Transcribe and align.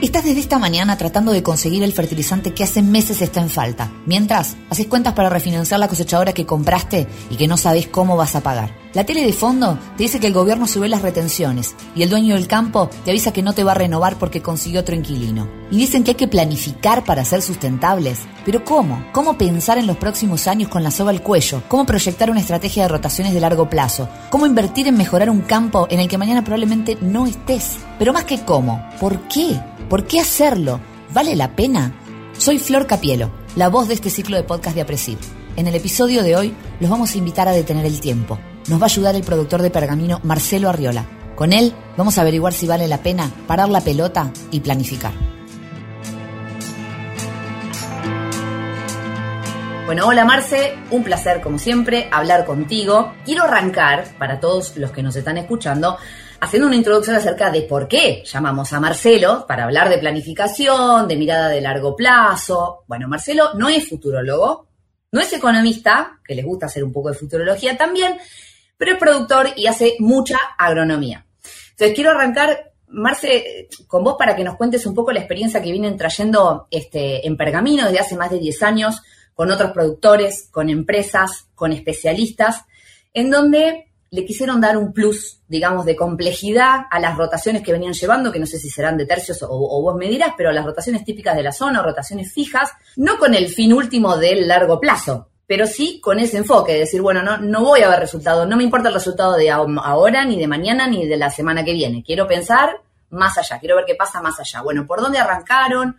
Estás 0.00 0.24
desde 0.24 0.40
esta 0.40 0.58
mañana 0.58 0.96
tratando 0.96 1.30
de 1.30 1.42
conseguir 1.42 1.82
el 1.82 1.92
fertilizante 1.92 2.54
que 2.54 2.64
hace 2.64 2.80
meses 2.80 3.20
está 3.20 3.42
en 3.42 3.50
falta. 3.50 3.92
Mientras, 4.06 4.56
haces 4.70 4.86
cuentas 4.86 5.12
para 5.12 5.28
refinanciar 5.28 5.78
la 5.78 5.88
cosechadora 5.88 6.32
que 6.32 6.46
compraste 6.46 7.06
y 7.28 7.36
que 7.36 7.46
no 7.46 7.58
sabes 7.58 7.86
cómo 7.86 8.16
vas 8.16 8.34
a 8.34 8.40
pagar. 8.40 8.79
La 8.92 9.04
tele 9.04 9.24
de 9.24 9.32
fondo 9.32 9.78
te 9.96 10.02
dice 10.02 10.18
que 10.18 10.26
el 10.26 10.32
gobierno 10.32 10.66
sube 10.66 10.88
las 10.88 11.02
retenciones 11.02 11.76
y 11.94 12.02
el 12.02 12.10
dueño 12.10 12.34
del 12.34 12.48
campo 12.48 12.90
te 13.04 13.12
avisa 13.12 13.32
que 13.32 13.40
no 13.40 13.52
te 13.52 13.62
va 13.62 13.70
a 13.70 13.76
renovar 13.76 14.18
porque 14.18 14.42
consiguió 14.42 14.80
otro 14.80 14.96
inquilino. 14.96 15.48
Y 15.70 15.76
dicen 15.76 16.02
que 16.02 16.10
hay 16.10 16.16
que 16.16 16.26
planificar 16.26 17.04
para 17.04 17.24
ser 17.24 17.40
sustentables. 17.40 18.18
Pero 18.44 18.64
¿cómo? 18.64 19.06
¿Cómo 19.12 19.38
pensar 19.38 19.78
en 19.78 19.86
los 19.86 19.96
próximos 19.96 20.48
años 20.48 20.68
con 20.68 20.82
la 20.82 20.90
soga 20.90 21.10
al 21.10 21.22
cuello? 21.22 21.62
¿Cómo 21.68 21.86
proyectar 21.86 22.32
una 22.32 22.40
estrategia 22.40 22.82
de 22.82 22.88
rotaciones 22.88 23.32
de 23.32 23.38
largo 23.38 23.70
plazo? 23.70 24.08
¿Cómo 24.28 24.44
invertir 24.44 24.88
en 24.88 24.96
mejorar 24.96 25.30
un 25.30 25.42
campo 25.42 25.86
en 25.88 26.00
el 26.00 26.08
que 26.08 26.18
mañana 26.18 26.42
probablemente 26.42 26.98
no 27.00 27.28
estés? 27.28 27.76
Pero 27.96 28.12
más 28.12 28.24
que 28.24 28.44
cómo, 28.44 28.84
¿por 28.98 29.20
qué? 29.28 29.60
¿Por 29.88 30.04
qué 30.04 30.18
hacerlo? 30.18 30.80
¿Vale 31.14 31.36
la 31.36 31.54
pena? 31.54 31.94
Soy 32.36 32.58
Flor 32.58 32.88
Capielo, 32.88 33.30
la 33.54 33.68
voz 33.68 33.86
de 33.86 33.94
este 33.94 34.10
ciclo 34.10 34.36
de 34.36 34.42
podcast 34.42 34.74
de 34.74 34.82
Apresir. 34.82 35.18
En 35.54 35.68
el 35.68 35.76
episodio 35.76 36.24
de 36.24 36.34
hoy 36.34 36.54
los 36.80 36.90
vamos 36.90 37.14
a 37.14 37.18
invitar 37.18 37.46
a 37.46 37.52
detener 37.52 37.86
el 37.86 38.00
tiempo 38.00 38.36
nos 38.70 38.80
va 38.80 38.84
a 38.84 38.86
ayudar 38.86 39.16
el 39.16 39.24
productor 39.24 39.62
de 39.62 39.70
Pergamino, 39.70 40.20
Marcelo 40.22 40.68
Arriola. 40.68 41.04
Con 41.34 41.52
él 41.52 41.74
vamos 41.96 42.16
a 42.16 42.20
averiguar 42.20 42.52
si 42.52 42.68
vale 42.68 42.86
la 42.86 43.02
pena 43.02 43.28
parar 43.48 43.68
la 43.68 43.80
pelota 43.80 44.32
y 44.52 44.60
planificar. 44.60 45.12
Bueno, 49.86 50.06
hola 50.06 50.24
Marce, 50.24 50.78
un 50.92 51.02
placer 51.02 51.40
como 51.40 51.58
siempre 51.58 52.08
hablar 52.12 52.46
contigo. 52.46 53.12
Quiero 53.24 53.42
arrancar, 53.42 54.04
para 54.18 54.38
todos 54.38 54.76
los 54.76 54.92
que 54.92 55.02
nos 55.02 55.16
están 55.16 55.36
escuchando, 55.36 55.98
haciendo 56.40 56.68
una 56.68 56.76
introducción 56.76 57.16
acerca 57.16 57.50
de 57.50 57.62
por 57.62 57.88
qué 57.88 58.22
llamamos 58.24 58.72
a 58.72 58.78
Marcelo 58.78 59.46
para 59.48 59.64
hablar 59.64 59.88
de 59.88 59.98
planificación, 59.98 61.08
de 61.08 61.16
mirada 61.16 61.48
de 61.48 61.60
largo 61.60 61.96
plazo. 61.96 62.84
Bueno, 62.86 63.08
Marcelo 63.08 63.50
no 63.54 63.68
es 63.68 63.88
futurólogo, 63.88 64.68
no 65.10 65.20
es 65.20 65.32
economista, 65.32 66.20
que 66.24 66.36
les 66.36 66.44
gusta 66.44 66.66
hacer 66.66 66.84
un 66.84 66.92
poco 66.92 67.08
de 67.08 67.16
futurología 67.16 67.76
también, 67.76 68.16
pero 68.80 68.92
es 68.92 68.98
productor 68.98 69.48
y 69.56 69.66
hace 69.66 69.96
mucha 69.98 70.38
agronomía. 70.56 71.26
Entonces 71.72 71.94
quiero 71.94 72.12
arrancar, 72.12 72.72
Marce, 72.88 73.68
con 73.86 74.02
vos 74.02 74.16
para 74.18 74.34
que 74.34 74.42
nos 74.42 74.56
cuentes 74.56 74.86
un 74.86 74.94
poco 74.94 75.12
la 75.12 75.20
experiencia 75.20 75.60
que 75.60 75.70
vienen 75.70 75.98
trayendo 75.98 76.66
este, 76.70 77.26
en 77.26 77.36
Pergamino 77.36 77.84
desde 77.84 77.98
hace 77.98 78.16
más 78.16 78.30
de 78.30 78.38
10 78.38 78.62
años, 78.62 79.02
con 79.34 79.50
otros 79.50 79.72
productores, 79.72 80.48
con 80.50 80.70
empresas, 80.70 81.48
con 81.54 81.72
especialistas, 81.72 82.64
en 83.12 83.30
donde 83.30 83.90
le 84.10 84.24
quisieron 84.24 84.62
dar 84.62 84.78
un 84.78 84.94
plus, 84.94 85.42
digamos, 85.46 85.84
de 85.84 85.94
complejidad 85.94 86.86
a 86.90 86.98
las 87.00 87.18
rotaciones 87.18 87.62
que 87.62 87.72
venían 87.72 87.92
llevando, 87.92 88.32
que 88.32 88.40
no 88.40 88.46
sé 88.46 88.58
si 88.58 88.70
serán 88.70 88.96
de 88.96 89.04
tercios 89.04 89.42
o, 89.42 89.48
o, 89.50 89.82
vos 89.82 89.94
me 89.94 90.08
dirás, 90.08 90.32
pero 90.38 90.52
las 90.52 90.64
rotaciones 90.64 91.04
típicas 91.04 91.36
de 91.36 91.42
la 91.42 91.52
zona, 91.52 91.82
rotaciones 91.82 92.32
fijas, 92.32 92.70
no 92.96 93.18
con 93.18 93.34
el 93.34 93.48
fin 93.48 93.74
último 93.74 94.16
del 94.16 94.48
largo 94.48 94.80
plazo, 94.80 95.29
pero 95.50 95.66
sí 95.66 95.98
con 96.00 96.20
ese 96.20 96.36
enfoque, 96.36 96.74
de 96.74 96.78
decir, 96.78 97.02
bueno, 97.02 97.24
no, 97.24 97.38
no 97.38 97.64
voy 97.64 97.80
a 97.80 97.88
ver 97.88 97.98
resultados, 97.98 98.46
no 98.46 98.56
me 98.56 98.62
importa 98.62 98.86
el 98.86 98.94
resultado 98.94 99.36
de 99.36 99.50
ahora, 99.50 100.24
ni 100.24 100.38
de 100.38 100.46
mañana, 100.46 100.86
ni 100.86 101.08
de 101.08 101.16
la 101.16 101.28
semana 101.28 101.64
que 101.64 101.72
viene. 101.72 102.04
Quiero 102.04 102.28
pensar 102.28 102.70
más 103.10 103.36
allá, 103.36 103.58
quiero 103.58 103.74
ver 103.74 103.84
qué 103.84 103.96
pasa 103.96 104.22
más 104.22 104.38
allá. 104.38 104.62
Bueno, 104.62 104.86
¿por 104.86 105.00
dónde 105.00 105.18
arrancaron? 105.18 105.96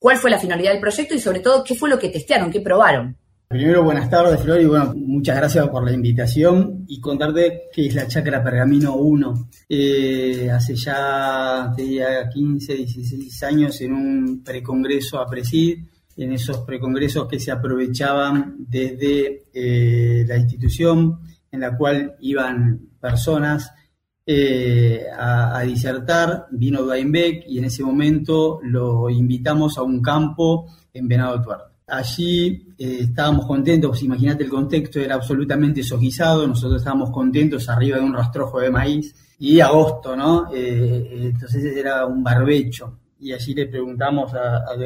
¿Cuál 0.00 0.16
fue 0.16 0.32
la 0.32 0.38
finalidad 0.40 0.72
del 0.72 0.80
proyecto? 0.80 1.14
Y 1.14 1.20
sobre 1.20 1.38
todo, 1.38 1.62
¿qué 1.62 1.76
fue 1.76 1.88
lo 1.88 1.96
que 1.96 2.08
testearon, 2.08 2.50
qué 2.50 2.60
probaron? 2.60 3.16
Primero, 3.46 3.84
buenas 3.84 4.10
tardes, 4.10 4.42
Flor, 4.42 4.60
y 4.60 4.64
bueno, 4.64 4.94
muchas 4.96 5.36
gracias 5.36 5.68
por 5.68 5.84
la 5.84 5.92
invitación 5.92 6.84
y 6.88 7.00
contarte 7.00 7.68
que 7.72 7.86
es 7.86 7.94
la 7.94 8.08
Chacra 8.08 8.42
Pergamino 8.42 8.96
1. 8.96 9.48
Eh, 9.68 10.50
hace 10.50 10.74
ya, 10.74 11.72
te 11.76 11.82
diría, 11.82 12.28
15, 12.28 12.74
16 12.74 13.42
años 13.44 13.80
en 13.80 13.92
un 13.92 14.42
precongreso 14.42 15.20
a 15.20 15.26
Presid, 15.28 15.84
en 16.16 16.32
esos 16.32 16.58
precongresos 16.58 17.26
que 17.28 17.40
se 17.40 17.50
aprovechaban 17.50 18.56
desde 18.58 19.44
eh, 19.52 20.24
la 20.26 20.36
institución 20.36 21.20
en 21.50 21.60
la 21.60 21.76
cual 21.76 22.16
iban 22.20 22.80
personas 23.00 23.72
eh, 24.24 25.04
a, 25.16 25.62
disertar, 25.62 26.46
vino 26.52 26.82
Weinbeck 26.82 27.44
y 27.48 27.58
en 27.58 27.64
ese 27.64 27.82
momento 27.82 28.60
lo 28.62 29.10
invitamos 29.10 29.78
a 29.78 29.82
un 29.82 30.00
campo 30.00 30.66
en 30.92 31.08
Venado 31.08 31.42
Tuerto. 31.42 31.64
Allí 31.88 32.74
eh, 32.78 32.98
estábamos 33.00 33.46
contentos, 33.46 34.02
imagínate 34.02 34.44
el 34.44 34.50
contexto, 34.50 35.00
era 35.00 35.16
absolutamente 35.16 35.82
sojizado, 35.82 36.46
nosotros 36.46 36.80
estábamos 36.80 37.10
contentos 37.10 37.68
arriba 37.68 37.98
de 37.98 38.04
un 38.04 38.14
rastrojo 38.14 38.60
de 38.60 38.70
maíz 38.70 39.14
y 39.38 39.58
agosto, 39.60 40.14
¿no? 40.14 40.46
entonces 40.54 41.76
era 41.76 42.06
un 42.06 42.22
barbecho 42.22 43.00
y 43.22 43.32
allí 43.32 43.54
le 43.54 43.66
preguntamos 43.66 44.34
a, 44.34 44.56
a 44.58 44.76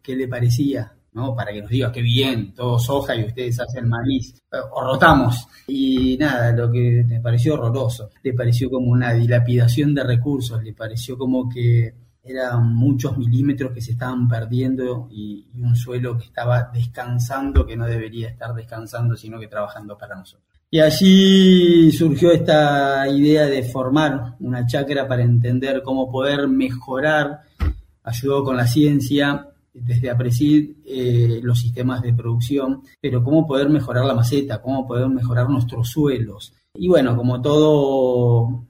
qué 0.00 0.16
le 0.16 0.28
parecía, 0.28 0.92
¿no? 1.14 1.34
Para 1.34 1.52
que 1.52 1.62
nos 1.62 1.70
diga 1.70 1.90
qué 1.90 2.00
bien, 2.00 2.54
todo 2.54 2.78
soja 2.78 3.16
y 3.16 3.24
ustedes 3.24 3.58
hacen 3.60 3.88
maíz, 3.88 4.40
o 4.72 4.82
rotamos. 4.82 5.48
Y 5.66 6.16
nada, 6.16 6.52
lo 6.52 6.70
que 6.70 7.04
me 7.06 7.20
pareció 7.20 7.54
horroroso, 7.54 8.10
le 8.22 8.32
pareció 8.34 8.70
como 8.70 8.92
una 8.92 9.12
dilapidación 9.12 9.94
de 9.94 10.04
recursos, 10.04 10.62
le 10.62 10.72
pareció 10.72 11.18
como 11.18 11.48
que 11.48 11.92
eran 12.24 12.72
muchos 12.72 13.18
milímetros 13.18 13.72
que 13.72 13.80
se 13.80 13.92
estaban 13.92 14.28
perdiendo 14.28 15.08
y, 15.10 15.48
un 15.60 15.74
suelo 15.74 16.16
que 16.16 16.26
estaba 16.26 16.70
descansando, 16.72 17.66
que 17.66 17.76
no 17.76 17.86
debería 17.86 18.28
estar 18.28 18.54
descansando, 18.54 19.16
sino 19.16 19.40
que 19.40 19.48
trabajando 19.48 19.98
para 19.98 20.14
nosotros. 20.14 20.51
Y 20.74 20.80
allí 20.80 21.92
surgió 21.92 22.32
esta 22.32 23.06
idea 23.06 23.44
de 23.44 23.62
formar 23.62 24.36
una 24.40 24.66
chacra 24.66 25.06
para 25.06 25.22
entender 25.22 25.82
cómo 25.82 26.10
poder 26.10 26.48
mejorar 26.48 27.42
ayudó 28.02 28.42
con 28.42 28.56
la 28.56 28.66
ciencia 28.66 29.48
desde 29.74 30.08
APRESID 30.08 30.76
eh, 30.86 31.40
los 31.42 31.60
sistemas 31.60 32.00
de 32.00 32.14
producción, 32.14 32.84
pero 33.02 33.22
cómo 33.22 33.46
poder 33.46 33.68
mejorar 33.68 34.06
la 34.06 34.14
maceta, 34.14 34.62
cómo 34.62 34.88
poder 34.88 35.08
mejorar 35.08 35.50
nuestros 35.50 35.90
suelos. 35.90 36.54
Y 36.72 36.88
bueno, 36.88 37.18
como 37.18 37.42
todo, 37.42 38.64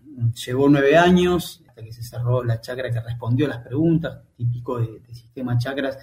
llevó 0.45 0.69
nueve 0.69 0.97
años 0.97 1.62
hasta 1.69 1.85
que 1.85 1.93
se 1.93 2.03
cerró 2.03 2.43
la 2.43 2.61
chacra 2.61 2.91
que 2.91 3.01
respondió 3.01 3.47
a 3.47 3.51
las 3.51 3.65
preguntas, 3.65 4.23
típico 4.37 4.81
de, 4.81 5.01
sistema 5.15 5.57
chacras, 5.57 5.99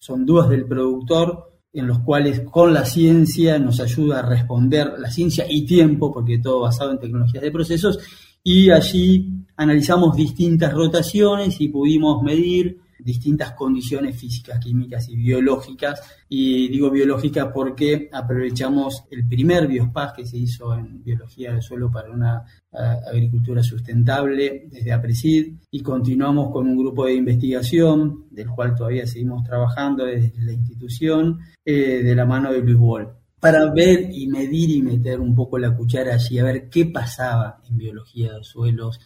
son 0.00 0.26
dudas 0.26 0.48
del 0.48 0.66
productor 0.66 1.53
en 1.74 1.88
los 1.88 1.98
cuales 1.98 2.40
con 2.40 2.72
la 2.72 2.84
ciencia 2.84 3.58
nos 3.58 3.80
ayuda 3.80 4.20
a 4.20 4.22
responder, 4.22 4.92
la 4.98 5.10
ciencia 5.10 5.44
y 5.48 5.66
tiempo, 5.66 6.12
porque 6.12 6.38
todo 6.38 6.60
basado 6.60 6.92
en 6.92 7.00
tecnologías 7.00 7.42
de 7.42 7.50
procesos, 7.50 7.98
y 8.44 8.70
allí 8.70 9.28
analizamos 9.56 10.16
distintas 10.16 10.72
rotaciones 10.72 11.60
y 11.60 11.68
pudimos 11.68 12.22
medir 12.22 12.78
distintas 12.98 13.52
condiciones 13.52 14.16
físicas, 14.16 14.58
químicas 14.58 15.08
y 15.08 15.16
biológicas. 15.16 16.02
Y 16.28 16.68
digo 16.68 16.90
biológica 16.90 17.52
porque 17.52 18.08
aprovechamos 18.12 19.04
el 19.10 19.26
primer 19.26 19.66
biospas 19.66 20.12
que 20.12 20.26
se 20.26 20.36
hizo 20.36 20.74
en 20.74 21.02
biología 21.02 21.52
del 21.52 21.62
suelo 21.62 21.90
para 21.90 22.10
una 22.10 22.44
eh, 22.72 22.76
agricultura 23.12 23.62
sustentable 23.62 24.66
desde 24.70 24.92
APRESID 24.92 25.54
y 25.70 25.80
continuamos 25.82 26.50
con 26.52 26.66
un 26.66 26.76
grupo 26.76 27.06
de 27.06 27.14
investigación 27.14 28.26
del 28.30 28.48
cual 28.48 28.74
todavía 28.74 29.06
seguimos 29.06 29.44
trabajando 29.44 30.04
desde 30.04 30.32
la 30.42 30.52
institución 30.52 31.38
eh, 31.64 32.02
de 32.02 32.14
la 32.14 32.24
mano 32.24 32.52
de 32.52 32.60
Luis 32.60 32.76
Wall 32.78 33.08
para 33.44 33.70
ver 33.70 34.08
y 34.10 34.26
medir 34.26 34.70
y 34.70 34.80
meter 34.80 35.20
un 35.20 35.34
poco 35.34 35.58
la 35.58 35.76
cuchara 35.76 36.14
allí, 36.14 36.38
a 36.38 36.44
ver 36.44 36.70
qué 36.70 36.86
pasaba 36.86 37.60
en 37.68 37.76
biología 37.76 38.32
de 38.32 38.42
suelos 38.42 38.98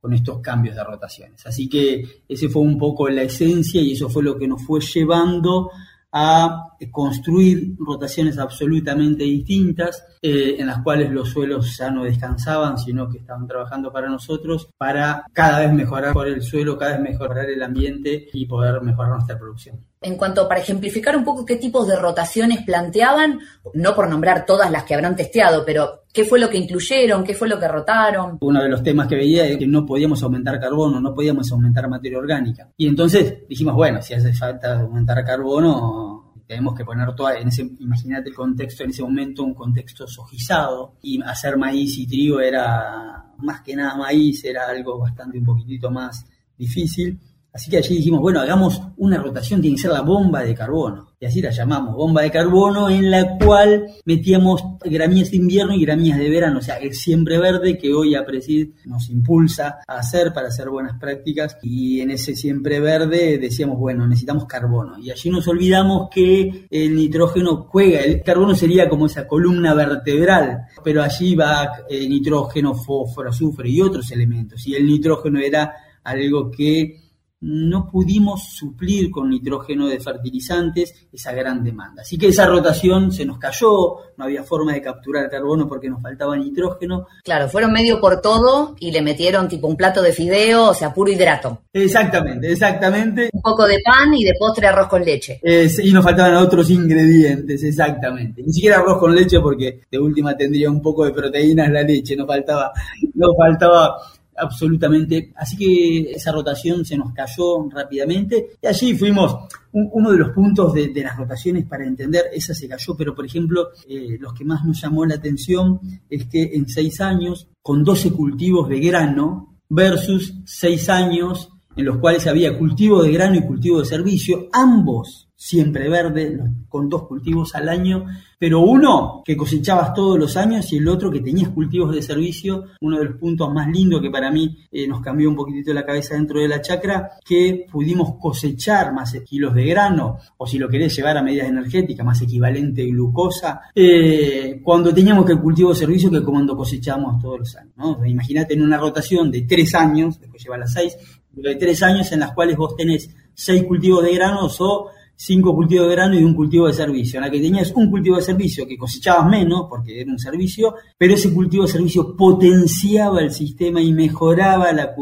con 0.00 0.12
estos 0.12 0.40
cambios 0.40 0.76
de 0.76 0.84
rotaciones. 0.84 1.44
Así 1.46 1.68
que 1.68 2.22
ese 2.28 2.48
fue 2.48 2.62
un 2.62 2.78
poco 2.78 3.08
la 3.08 3.22
esencia 3.22 3.80
y 3.80 3.92
eso 3.92 4.08
fue 4.08 4.22
lo 4.22 4.36
que 4.36 4.46
nos 4.46 4.64
fue 4.64 4.80
llevando 4.80 5.70
a 6.12 6.75
construir 6.90 7.74
rotaciones 7.78 8.38
absolutamente 8.38 9.24
distintas, 9.24 10.04
eh, 10.22 10.56
en 10.58 10.66
las 10.66 10.82
cuales 10.82 11.10
los 11.10 11.30
suelos 11.30 11.76
ya 11.76 11.90
no 11.90 12.04
descansaban, 12.04 12.78
sino 12.78 13.08
que 13.08 13.18
estaban 13.18 13.46
trabajando 13.46 13.92
para 13.92 14.08
nosotros, 14.08 14.68
para 14.76 15.24
cada 15.32 15.60
vez 15.60 15.72
mejorar 15.72 16.14
el 16.26 16.42
suelo, 16.42 16.78
cada 16.78 16.92
vez 16.92 17.00
mejorar 17.00 17.48
el 17.50 17.62
ambiente 17.62 18.28
y 18.32 18.46
poder 18.46 18.80
mejorar 18.82 19.12
nuestra 19.12 19.38
producción. 19.38 19.78
En 20.02 20.16
cuanto 20.16 20.46
para 20.46 20.60
ejemplificar 20.60 21.16
un 21.16 21.24
poco 21.24 21.44
qué 21.44 21.56
tipos 21.56 21.88
de 21.88 21.96
rotaciones 21.96 22.62
planteaban, 22.64 23.40
no 23.74 23.94
por 23.94 24.08
nombrar 24.08 24.46
todas 24.46 24.70
las 24.70 24.84
que 24.84 24.94
habrán 24.94 25.16
testeado, 25.16 25.64
pero 25.64 26.04
qué 26.12 26.24
fue 26.24 26.38
lo 26.38 26.48
que 26.48 26.58
incluyeron, 26.58 27.24
qué 27.24 27.34
fue 27.34 27.48
lo 27.48 27.58
que 27.58 27.68
rotaron. 27.68 28.38
Uno 28.40 28.62
de 28.62 28.68
los 28.68 28.82
temas 28.82 29.06
que 29.06 29.16
veía 29.16 29.46
es 29.46 29.58
que 29.58 29.66
no 29.66 29.84
podíamos 29.84 30.22
aumentar 30.22 30.58
carbono, 30.58 31.00
no 31.00 31.14
podíamos 31.14 31.50
aumentar 31.52 31.88
materia 31.88 32.18
orgánica. 32.18 32.70
Y 32.76 32.88
entonces 32.88 33.46
dijimos, 33.48 33.74
bueno, 33.74 34.00
si 34.00 34.14
hace 34.14 34.32
falta 34.32 34.80
aumentar 34.80 35.24
carbono, 35.24 36.15
tenemos 36.46 36.74
que 36.74 36.84
poner 36.84 37.14
toda, 37.14 37.38
en 37.38 37.48
ese, 37.48 37.62
imagínate 37.80 38.28
el 38.28 38.34
contexto 38.34 38.84
en 38.84 38.90
ese 38.90 39.02
momento, 39.02 39.42
un 39.42 39.54
contexto 39.54 40.06
sojizado, 40.06 40.94
y 41.02 41.20
hacer 41.22 41.56
maíz 41.56 41.98
y 41.98 42.06
trigo 42.06 42.40
era 42.40 43.32
más 43.38 43.60
que 43.62 43.76
nada 43.76 43.96
maíz, 43.96 44.44
era 44.44 44.68
algo 44.68 44.98
bastante 44.98 45.38
un 45.38 45.44
poquitito 45.44 45.90
más 45.90 46.24
difícil, 46.56 47.18
Así 47.56 47.70
que 47.70 47.78
allí 47.78 47.96
dijimos, 47.96 48.20
bueno, 48.20 48.40
hagamos 48.40 48.82
una 48.98 49.16
rotación, 49.16 49.62
tiene 49.62 49.76
que 49.76 49.82
ser 49.82 49.90
la 49.90 50.02
bomba 50.02 50.42
de 50.42 50.54
carbono. 50.54 51.05
Y 51.18 51.24
así 51.24 51.40
la 51.40 51.48
llamamos, 51.48 51.96
bomba 51.96 52.20
de 52.20 52.30
carbono, 52.30 52.90
en 52.90 53.10
la 53.10 53.38
cual 53.38 53.86
metíamos 54.04 54.62
gramíneas 54.84 55.30
de 55.30 55.38
invierno 55.38 55.72
y 55.72 55.80
gramíneas 55.80 56.18
de 56.18 56.28
verano, 56.28 56.58
o 56.58 56.62
sea, 56.62 56.76
el 56.76 56.92
siempre 56.92 57.38
verde 57.38 57.78
que 57.78 57.94
hoy 57.94 58.14
APRESID 58.14 58.68
nos 58.84 59.08
impulsa 59.08 59.78
a 59.88 60.00
hacer 60.00 60.34
para 60.34 60.48
hacer 60.48 60.68
buenas 60.68 61.00
prácticas. 61.00 61.56
Y 61.62 62.02
en 62.02 62.10
ese 62.10 62.36
siempre 62.36 62.80
verde 62.80 63.38
decíamos, 63.38 63.78
bueno, 63.78 64.06
necesitamos 64.06 64.44
carbono. 64.44 64.98
Y 64.98 65.10
allí 65.10 65.30
nos 65.30 65.48
olvidamos 65.48 66.10
que 66.10 66.66
el 66.68 66.94
nitrógeno 66.94 67.66
juega, 67.70 68.00
el 68.00 68.22
carbono 68.22 68.54
sería 68.54 68.86
como 68.86 69.06
esa 69.06 69.26
columna 69.26 69.72
vertebral, 69.72 70.66
pero 70.84 71.02
allí 71.02 71.34
va 71.34 71.78
eh, 71.88 72.06
nitrógeno, 72.06 72.74
fósforo, 72.74 73.30
azufre 73.30 73.70
y 73.70 73.80
otros 73.80 74.10
elementos. 74.10 74.66
Y 74.66 74.74
el 74.74 74.84
nitrógeno 74.84 75.40
era 75.40 75.72
algo 76.04 76.50
que 76.50 77.05
no 77.40 77.88
pudimos 77.90 78.48
suplir 78.54 79.10
con 79.10 79.28
nitrógeno 79.28 79.86
de 79.86 80.00
fertilizantes 80.00 81.06
esa 81.12 81.32
gran 81.32 81.62
demanda. 81.62 82.02
Así 82.02 82.16
que 82.16 82.28
esa 82.28 82.46
rotación 82.46 83.12
se 83.12 83.26
nos 83.26 83.38
cayó, 83.38 83.96
no 84.16 84.24
había 84.24 84.42
forma 84.42 84.72
de 84.72 84.80
capturar 84.80 85.28
carbono 85.28 85.68
porque 85.68 85.90
nos 85.90 86.00
faltaba 86.00 86.36
nitrógeno. 86.36 87.06
Claro, 87.22 87.48
fueron 87.48 87.72
medio 87.72 88.00
por 88.00 88.20
todo 88.20 88.74
y 88.80 88.90
le 88.90 89.02
metieron 89.02 89.48
tipo 89.48 89.66
un 89.66 89.76
plato 89.76 90.00
de 90.00 90.12
fideo, 90.12 90.70
o 90.70 90.74
sea, 90.74 90.94
puro 90.94 91.10
hidrato. 91.10 91.62
Exactamente, 91.72 92.52
exactamente. 92.52 93.28
Un 93.32 93.42
poco 93.42 93.66
de 93.66 93.78
pan 93.84 94.14
y 94.14 94.24
de 94.24 94.32
postre 94.38 94.66
arroz 94.66 94.88
con 94.88 95.04
leche. 95.04 95.40
y 95.42 95.92
nos 95.92 96.04
faltaban 96.04 96.36
otros 96.36 96.70
ingredientes, 96.70 97.62
exactamente. 97.62 98.42
Ni 98.42 98.52
siquiera 98.52 98.78
arroz 98.78 98.98
con 98.98 99.14
leche 99.14 99.40
porque 99.40 99.82
de 99.90 99.98
última 99.98 100.36
tendría 100.36 100.70
un 100.70 100.80
poco 100.80 101.04
de 101.04 101.12
proteínas 101.12 101.70
la 101.70 101.82
leche, 101.82 102.16
nos 102.16 102.26
faltaba, 102.26 102.72
nos 103.14 103.36
faltaba 103.36 103.96
absolutamente. 104.36 105.32
Así 105.36 105.56
que 105.56 106.12
esa 106.12 106.32
rotación 106.32 106.84
se 106.84 106.96
nos 106.96 107.12
cayó 107.12 107.68
rápidamente 107.70 108.50
y 108.60 108.66
allí 108.66 108.96
fuimos. 108.96 109.34
uno 109.72 110.10
de 110.10 110.18
los 110.18 110.30
puntos 110.30 110.72
de, 110.72 110.90
las 111.02 111.16
rotaciones 111.16 111.66
para 111.66 111.84
entender, 111.84 112.26
esa 112.32 112.54
se 112.54 112.68
cayó, 112.68 112.96
pero 112.96 113.14
por 113.14 113.26
ejemplo, 113.26 113.68
eh, 113.88 114.16
los 114.18 114.32
que 114.32 114.44
más 114.44 114.64
nos 114.64 114.80
llamó 114.80 115.04
la 115.04 115.16
atención 115.16 115.80
es 116.08 116.26
que 116.26 116.42
en 116.54 116.68
seis 116.68 117.00
años, 117.00 117.48
con 117.60 117.84
12 117.84 118.12
cultivos 118.12 118.68
de 118.68 118.80
grano 118.80 119.58
versus 119.68 120.34
seis 120.44 120.88
años 120.88 121.50
en 121.76 121.84
los 121.84 121.98
cuales 121.98 122.26
había 122.26 122.56
cultivo 122.56 123.02
de 123.02 123.12
grano 123.12 123.36
y 123.36 123.42
cultivo 123.42 123.80
de 123.80 123.84
servicio, 123.84 124.48
ambos 124.52 125.26
siempre 125.36 125.88
verde, 125.90 126.40
con 126.68 126.88
dos 126.88 127.06
cultivos 127.06 127.54
al 127.54 127.68
año, 127.68 128.06
pero 128.38 128.60
uno 128.60 129.22
que 129.24 129.36
cosechabas 129.36 129.92
todos 129.92 130.18
los 130.18 130.36
años 130.36 130.72
y 130.72 130.78
el 130.78 130.88
otro 130.88 131.10
que 131.10 131.20
tenías 131.20 131.50
cultivos 131.50 131.94
de 131.94 132.00
servicio, 132.00 132.64
uno 132.80 132.98
de 132.98 133.04
los 133.04 133.16
puntos 133.16 133.52
más 133.52 133.68
lindos 133.68 134.00
que 134.00 134.10
para 134.10 134.30
mí 134.30 134.56
eh, 134.72 134.86
nos 134.88 135.02
cambió 135.02 135.28
un 135.28 135.36
poquitito 135.36 135.74
la 135.74 135.84
cabeza 135.84 136.14
dentro 136.14 136.40
de 136.40 136.48
la 136.48 136.62
chacra, 136.62 137.12
que 137.24 137.66
pudimos 137.70 138.14
cosechar 138.18 138.94
más 138.94 139.14
kilos 139.26 139.54
de 139.54 139.66
grano, 139.66 140.18
o 140.38 140.46
si 140.46 140.58
lo 140.58 140.68
querés 140.68 140.96
llevar 140.96 141.18
a 141.18 141.22
medidas 141.22 141.48
energéticas, 141.48 142.04
más 142.04 142.20
equivalente 142.22 142.84
glucosa, 142.86 143.60
eh, 143.74 144.60
cuando 144.64 144.92
teníamos 144.92 145.26
que 145.26 145.32
el 145.32 145.40
cultivo 145.40 145.70
de 145.70 145.76
servicio 145.76 146.10
que 146.10 146.22
cuando 146.22 146.56
cosechamos 146.56 147.20
todos 147.20 147.40
los 147.40 147.56
años. 147.56 147.74
Imagínate 148.06 148.54
en 148.54 148.62
una 148.62 148.78
rotación 148.78 149.30
de 149.30 149.42
tres 149.42 149.74
años, 149.74 150.18
después 150.18 150.42
lleva 150.42 150.56
las 150.56 150.72
seis, 150.72 150.96
de 151.36 151.54
tres 151.56 151.82
años 151.82 152.10
en 152.12 152.20
las 152.20 152.32
cuales 152.32 152.56
vos 152.56 152.74
tenés 152.76 153.10
seis 153.34 153.62
cultivos 153.64 154.02
de 154.02 154.14
granos 154.14 154.56
o 154.60 154.90
cinco 155.16 155.54
cultivos 155.54 155.88
de 155.88 155.94
grano 155.94 156.18
y 156.18 156.22
un 156.22 156.34
cultivo 156.34 156.66
de 156.66 156.74
servicio. 156.74 157.18
En 157.18 157.24
la 157.24 157.30
que 157.30 157.40
tenías 157.40 157.72
un 157.74 157.90
cultivo 157.90 158.16
de 158.16 158.22
servicio 158.22 158.66
que 158.66 158.76
cosechabas 158.76 159.28
menos, 159.28 159.66
porque 159.68 160.00
era 160.00 160.10
un 160.10 160.18
servicio, 160.18 160.74
pero 160.96 161.14
ese 161.14 161.32
cultivo 161.32 161.64
de 161.64 161.72
servicio 161.72 162.16
potenciaba 162.16 163.20
el 163.20 163.32
sistema 163.32 163.80
y 163.80 163.92
mejoraba 163.92 164.72
la, 164.72 164.94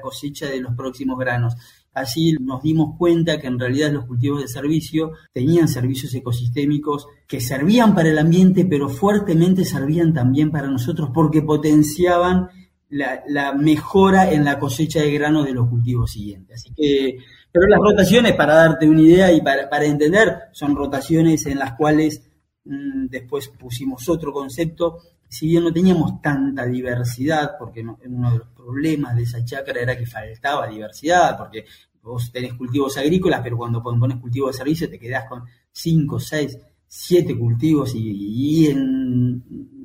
cosecha 0.00 0.46
de 0.46 0.60
los 0.60 0.74
próximos 0.74 1.18
granos. 1.18 1.54
Así 1.94 2.32
nos 2.40 2.62
dimos 2.62 2.96
cuenta 2.96 3.40
que 3.40 3.48
en 3.48 3.58
realidad 3.58 3.90
los 3.90 4.04
cultivos 4.04 4.42
de 4.42 4.48
servicio 4.48 5.12
tenían 5.32 5.66
servicios 5.66 6.14
ecosistémicos 6.14 7.06
que 7.26 7.40
servían 7.40 7.94
para 7.94 8.10
el 8.10 8.18
ambiente, 8.18 8.64
pero 8.66 8.88
fuertemente 8.88 9.64
servían 9.64 10.12
también 10.12 10.50
para 10.50 10.68
nosotros 10.68 11.10
porque 11.12 11.42
potenciaban 11.42 12.50
la, 12.90 13.22
la 13.28 13.52
mejora 13.52 14.30
en 14.30 14.44
la 14.44 14.58
cosecha 14.58 15.00
de 15.00 15.12
granos 15.12 15.46
de 15.46 15.52
los 15.52 15.68
cultivos 15.68 16.10
siguientes. 16.12 16.60
Así 16.60 16.72
que 16.74 17.18
pero 17.50 17.66
las 17.66 17.80
rotaciones, 17.80 18.34
para 18.34 18.54
darte 18.54 18.88
una 18.88 19.00
idea 19.00 19.32
y 19.32 19.40
para, 19.40 19.84
entender, 19.84 20.42
son 20.52 20.76
rotaciones 20.76 21.46
en 21.46 21.58
las 21.58 21.74
cuales 21.74 22.22
mm, 22.64 23.06
después 23.06 23.48
pusimos 23.48 24.08
otro 24.08 24.32
concepto. 24.32 24.98
Si 25.28 25.46
bien 25.46 25.64
no 25.64 25.72
teníamos 25.72 26.20
tanta 26.20 26.66
diversidad, 26.66 27.52
porque 27.58 27.80
uno 27.80 28.32
de 28.32 28.38
los 28.38 28.48
problemas 28.48 29.16
de 29.16 29.22
esa 29.22 29.44
chacra 29.44 29.80
era 29.80 29.96
que 29.96 30.06
faltaba 30.06 30.68
diversidad, 30.68 31.36
porque 31.36 31.64
vos 32.02 32.30
tenés 32.32 32.54
cultivos 32.54 32.96
agrícolas, 32.96 33.40
pero 33.42 33.56
cuando 33.56 33.82
pones 33.82 34.18
cultivos 34.18 34.52
de 34.52 34.58
servicio 34.58 34.90
te 34.90 34.98
quedás 34.98 35.24
con 35.28 35.44
5, 35.72 36.20
6, 36.20 36.58
7 36.86 37.38
cultivos 37.38 37.94
y, 37.94 38.62
y 38.62 38.66
en 38.66 39.77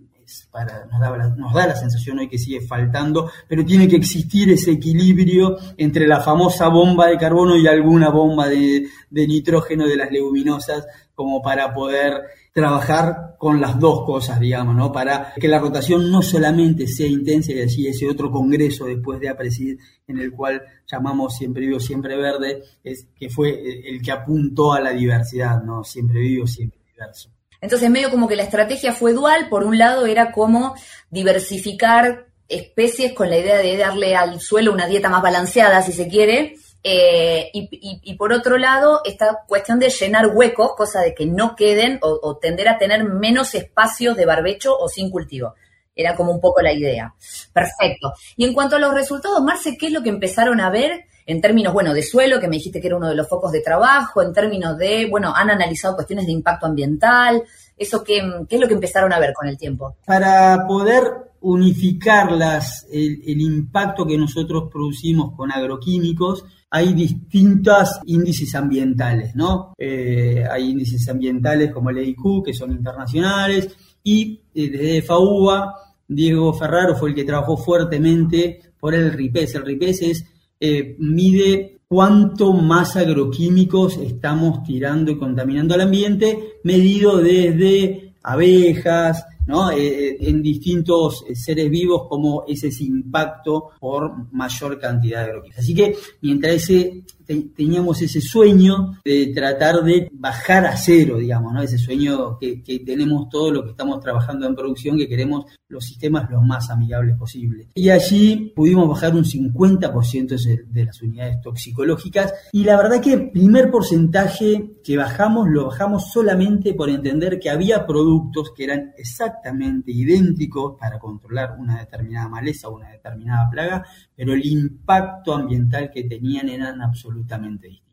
para, 0.51 0.85
nos, 0.85 1.00
da, 1.00 1.35
nos 1.35 1.53
da 1.53 1.68
la 1.68 1.75
sensación 1.75 2.19
hoy 2.19 2.27
que 2.27 2.38
sigue 2.38 2.62
faltando, 2.62 3.31
pero 3.47 3.65
tiene 3.65 3.88
que 3.88 3.95
existir 3.95 4.50
ese 4.51 4.71
equilibrio 4.71 5.57
entre 5.77 6.07
la 6.07 6.21
famosa 6.21 6.68
bomba 6.68 7.07
de 7.07 7.18
carbono 7.18 7.56
y 7.57 7.68
alguna 7.68 8.09
bomba 8.09 8.47
de, 8.47 8.88
nitrógeno 9.12 9.88
de 9.88 9.97
las 9.97 10.12
leguminosas, 10.12 10.85
como 11.15 11.41
para 11.41 11.74
poder 11.74 12.21
trabajar 12.53 13.35
con 13.38 13.62
las 13.62 13.80
dos 13.80 14.03
cosas, 14.06 14.39
digamos, 14.39 14.75
¿no? 14.75 14.91
Para 14.91 15.33
que 15.35 15.47
la 15.47 15.59
rotación 15.59 16.12
no 16.12 16.21
solamente 16.21 16.88
sea 16.88 17.07
intensa 17.07 17.51
y 17.51 17.62
así 17.62 17.88
ese 17.88 18.09
otro 18.09 18.31
congreso 18.31 18.86
después 18.86 19.19
de 19.19 19.29
apreciar 19.29 19.77
en 20.07 20.19
el 20.19 20.31
cual 20.31 20.62
llamamos 20.88 21.36
Siempre 21.36 21.65
Vivo, 21.65 21.79
Siempre 21.79 22.18
Verde, 22.18 22.63
es 22.83 23.07
que 23.15 23.29
fue 23.29 23.89
el 23.89 24.01
que 24.01 24.12
apuntó 24.12 24.74
a 24.74 24.81
la 24.81 24.91
diversidad, 24.91 25.62
¿no? 25.63 25.83
Siempre 25.83 26.19
Vivo, 26.19 26.47
Siempre 26.47 26.79
Diverso. 26.91 27.29
Entonces, 27.63 27.89
medio 27.89 28.12
como 28.12 28.27
que 28.27 28.36
la 28.36 28.44
estrategia 28.44 28.92
fue 28.92 29.13
dual. 29.13 29.48
Por 29.48 29.63
un 29.63 29.77
lado, 29.77 30.06
era 30.06 30.33
como 30.33 30.75
diversificar 31.10 32.25
especies 32.50 33.13
con 33.13 33.30
la 33.30 33.38
idea 33.38 33.56
de 33.56 33.77
darle 33.77 34.18
al 34.18 34.42
suelo 34.42 34.74
una 34.74 34.86
dieta 34.86 35.07
más 35.07 35.21
balanceada, 35.21 35.81
si 35.81 35.94
se 35.94 36.10
quiere. 36.10 36.56
Eh, 36.83 37.51
y, 37.54 38.15
por 38.15 38.33
otro 38.33 38.57
lado, 38.57 39.00
esta 39.06 39.39
cuestión 39.48 39.80
de 39.80 39.88
llenar 39.88 40.27
huecos, 40.27 40.74
cosa 40.75 41.00
de 41.00 41.15
que 41.15 41.25
no 41.25 41.56
queden 41.56 42.00
o, 42.01 42.19
o 42.21 42.36
tender 42.36 42.68
a 42.68 42.77
tener 42.77 43.06
menos 43.06 43.56
espacios 43.56 44.18
de 44.18 44.25
barbecho 44.25 44.77
o 44.77 44.89
sin 44.89 45.10
cultivo. 45.10 45.56
Era 45.95 46.18
como 46.18 46.33
un 46.33 46.42
poco 46.42 46.62
la 46.62 46.74
idea. 46.74 47.15
Perfecto. 47.54 48.12
Y 48.36 48.44
en 48.44 48.54
cuanto 48.54 48.75
a 48.75 48.80
los 48.80 48.94
resultados, 48.94 49.42
Marce, 49.42 49.77
¿qué 49.77 49.86
es 49.86 49.94
lo 49.94 50.04
que 50.04 50.10
empezaron 50.10 50.60
a 50.60 50.69
ver? 50.69 51.06
En 51.25 51.42
términos, 51.42 51.74
bueno, 51.74 51.94
de 51.94 52.04
suelo, 52.04 52.40
que 52.40 52.48
me 52.48 52.58
dijiste 52.58 52.81
que 52.81 52.88
era 52.88 52.98
uno 52.98 53.10
de 53.10 53.16
los 53.16 53.28
focos 53.28 53.52
de 53.52 53.62
trabajo, 53.62 54.22
en 54.22 54.34
términos 54.34 54.78
de, 54.78 55.08
bueno, 55.10 55.34
han 55.36 55.50
analizado 55.50 55.96
cuestiones 55.96 56.25
de 56.25 56.31
impacto 56.31 56.66
ambiental, 56.66 57.44
eso 57.78 58.04
qué, 58.04 58.22
qué 58.48 58.56
es 58.56 58.62
lo 58.62 58.68
que 58.68 58.74
empezaron 58.74 59.14
a 59.14 59.20
ver 59.20 59.34
con 59.34 59.48
el 59.48 59.58
tiempo. 59.58 59.96
Para 60.06 60.66
poder 60.68 61.34
unificar 61.44 62.31
las, 62.31 62.88
el, 62.92 63.42
impacto 63.42 64.06
que 64.06 64.18
nosotros 64.18 64.70
producimos 64.72 65.36
con 65.36 65.52
agroquímicos, 65.52 66.46
hay 66.70 66.94
distintos 66.94 68.00
índices 68.06 68.56
ambientales, 68.56 69.36
¿no? 69.36 69.74
Eh, 69.77 70.44
hay 70.50 70.72
índices 70.72 71.08
ambientales 71.10 71.72
como 71.72 71.89
el 71.89 71.98
EIQ, 71.98 72.46
que 72.46 72.53
son 72.53 72.72
internacionales, 72.72 73.75
y 74.03 74.42
eh, 74.56 74.70
desde 74.70 75.01
FAUBA, 75.01 75.75
Diego 76.08 76.53
Ferraro 76.53 76.96
fue 76.96 77.10
el 77.10 77.15
que 77.15 77.25
trabajó 77.25 77.58
fuertemente 77.58 78.74
por 78.80 78.94
el 78.94 79.12
RIPES. 79.12 79.56
El 79.56 79.65
RIPES 79.65 80.01
es 80.01 80.25
eh, 80.65 80.96
mide 80.98 81.82
cuánto 81.89 82.53
más 82.53 82.96
agroquímicos 82.96 83.98
estamos 83.98 84.63
tirando 84.63 85.12
y 85.12 85.17
contaminando 85.17 85.74
al 85.74 85.82
ambiente, 85.82 86.60
medido 86.63 87.17
desde 87.17 88.13
abejas, 88.24 89.25
¿no? 89.46 89.72
Eh, 89.72 89.86
eh, 89.86 90.17
en 90.22 90.41
distintos 90.41 91.25
seres 91.34 91.70
vivos, 91.70 92.08
como 92.08 92.46
ese 92.48 92.70
impacto 92.82 93.72
por 93.77 94.32
mayor 94.32 94.79
cantidad 94.79 95.25
de 95.25 95.32
agroquímicos. 95.32 95.60
Así 95.60 95.75
que 95.75 95.98
mientras 96.22 96.53
ese 96.53 97.03
teníamos 97.25 98.01
ese 98.01 98.22
sueño 98.22 99.00
de 99.03 99.32
tratar 99.34 99.84
de 99.84 100.10
bajar 100.13 100.65
a 100.65 100.75
cero, 100.77 101.18
digamos, 101.18 101.53
¿no? 101.53 101.62
Ese 101.62 101.77
sueño 101.77 102.38
que, 102.39 102.62
tenemos 102.86 103.30
todos 103.30 103.53
los 103.53 103.63
que 103.63 103.72
estamos 103.72 104.00
trabajando 104.00 104.48
en 104.48 104.56
producción, 104.56 104.98
que 104.98 105.08
queremos 105.08 105.46
los 105.68 105.86
sistemas 105.86 106.30
los 106.30 106.44
más 106.44 106.70
amigables 106.70 107.18
posibles. 107.18 107.68
Y 107.75 107.89
allí 107.89 108.51
pudimos 108.56 108.88
bajar 108.88 109.15
un 109.15 109.24
50% 109.24 110.68
de 110.68 110.86
las 110.86 111.01
unidades 111.01 111.42
toxicológicas 111.42 112.34
y 112.51 112.63
la 112.63 112.77
verdad 112.77 113.01
que 113.01 113.13
el 113.13 113.32
primer 113.32 113.72
porcentaje 113.72 114.77
que 114.84 114.98
bajamos 114.98 115.48
lo 115.50 115.68
bajamos 115.68 116.12
solamente 116.12 116.74
por 116.74 116.89
entender 116.89 117.39
que 117.39 117.50
había 117.50 117.86
productos 117.86 118.51
que 118.56 118.65
eran 118.65 118.94
exactamente 118.98 119.92
idénticos 119.92 120.75
para 120.80 121.00
controlar 121.00 121.56
una 121.58 121.80
determinada 121.80 122.27
maleza 122.27 122.68
o 122.68 122.75
una 122.75 122.89
determinada 122.89 123.50
plaga, 123.50 123.86
pero 124.15 124.34
el 124.34 124.46
impacto 124.46 125.34
ambiental 125.34 125.89
que 125.92 126.03
tenían 126.03 126.50
eran 126.50 126.82
absolutamente 126.82 127.12
distintos. 127.15 127.84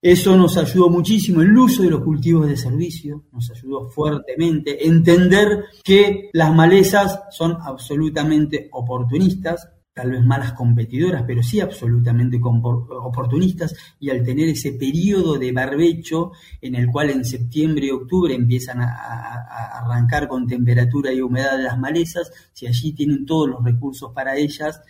Eso 0.00 0.36
nos 0.36 0.56
ayudó 0.56 0.88
muchísimo, 0.88 1.42
el 1.42 1.56
uso 1.56 1.82
de 1.82 1.90
los 1.90 2.02
cultivos 2.02 2.46
de 2.46 2.56
servicio 2.56 3.24
nos 3.32 3.50
ayudó 3.50 3.88
fuertemente, 3.88 4.86
entender 4.86 5.64
que 5.82 6.30
las 6.32 6.54
malezas 6.54 7.22
son 7.30 7.56
absolutamente 7.60 8.68
oportunistas, 8.72 9.68
tal 9.96 10.10
vez 10.10 10.22
malas 10.22 10.52
competidoras, 10.52 11.24
pero 11.26 11.42
sí 11.42 11.58
absolutamente 11.58 12.38
oportunistas, 12.38 13.74
y 13.98 14.10
al 14.10 14.22
tener 14.22 14.50
ese 14.50 14.74
periodo 14.74 15.38
de 15.38 15.50
barbecho 15.52 16.32
en 16.60 16.74
el 16.74 16.88
cual 16.88 17.08
en 17.08 17.24
septiembre 17.24 17.86
y 17.86 17.90
octubre 17.90 18.34
empiezan 18.34 18.82
a, 18.82 19.78
arrancar 19.82 20.28
con 20.28 20.46
temperatura 20.46 21.12
y 21.12 21.22
humedad 21.22 21.58
las 21.58 21.78
malezas, 21.78 22.30
si 22.52 22.66
allí 22.66 22.92
tienen 22.92 23.24
todos 23.24 23.48
los 23.48 23.64
recursos 23.64 24.12
para 24.12 24.36
ellas, 24.36 24.80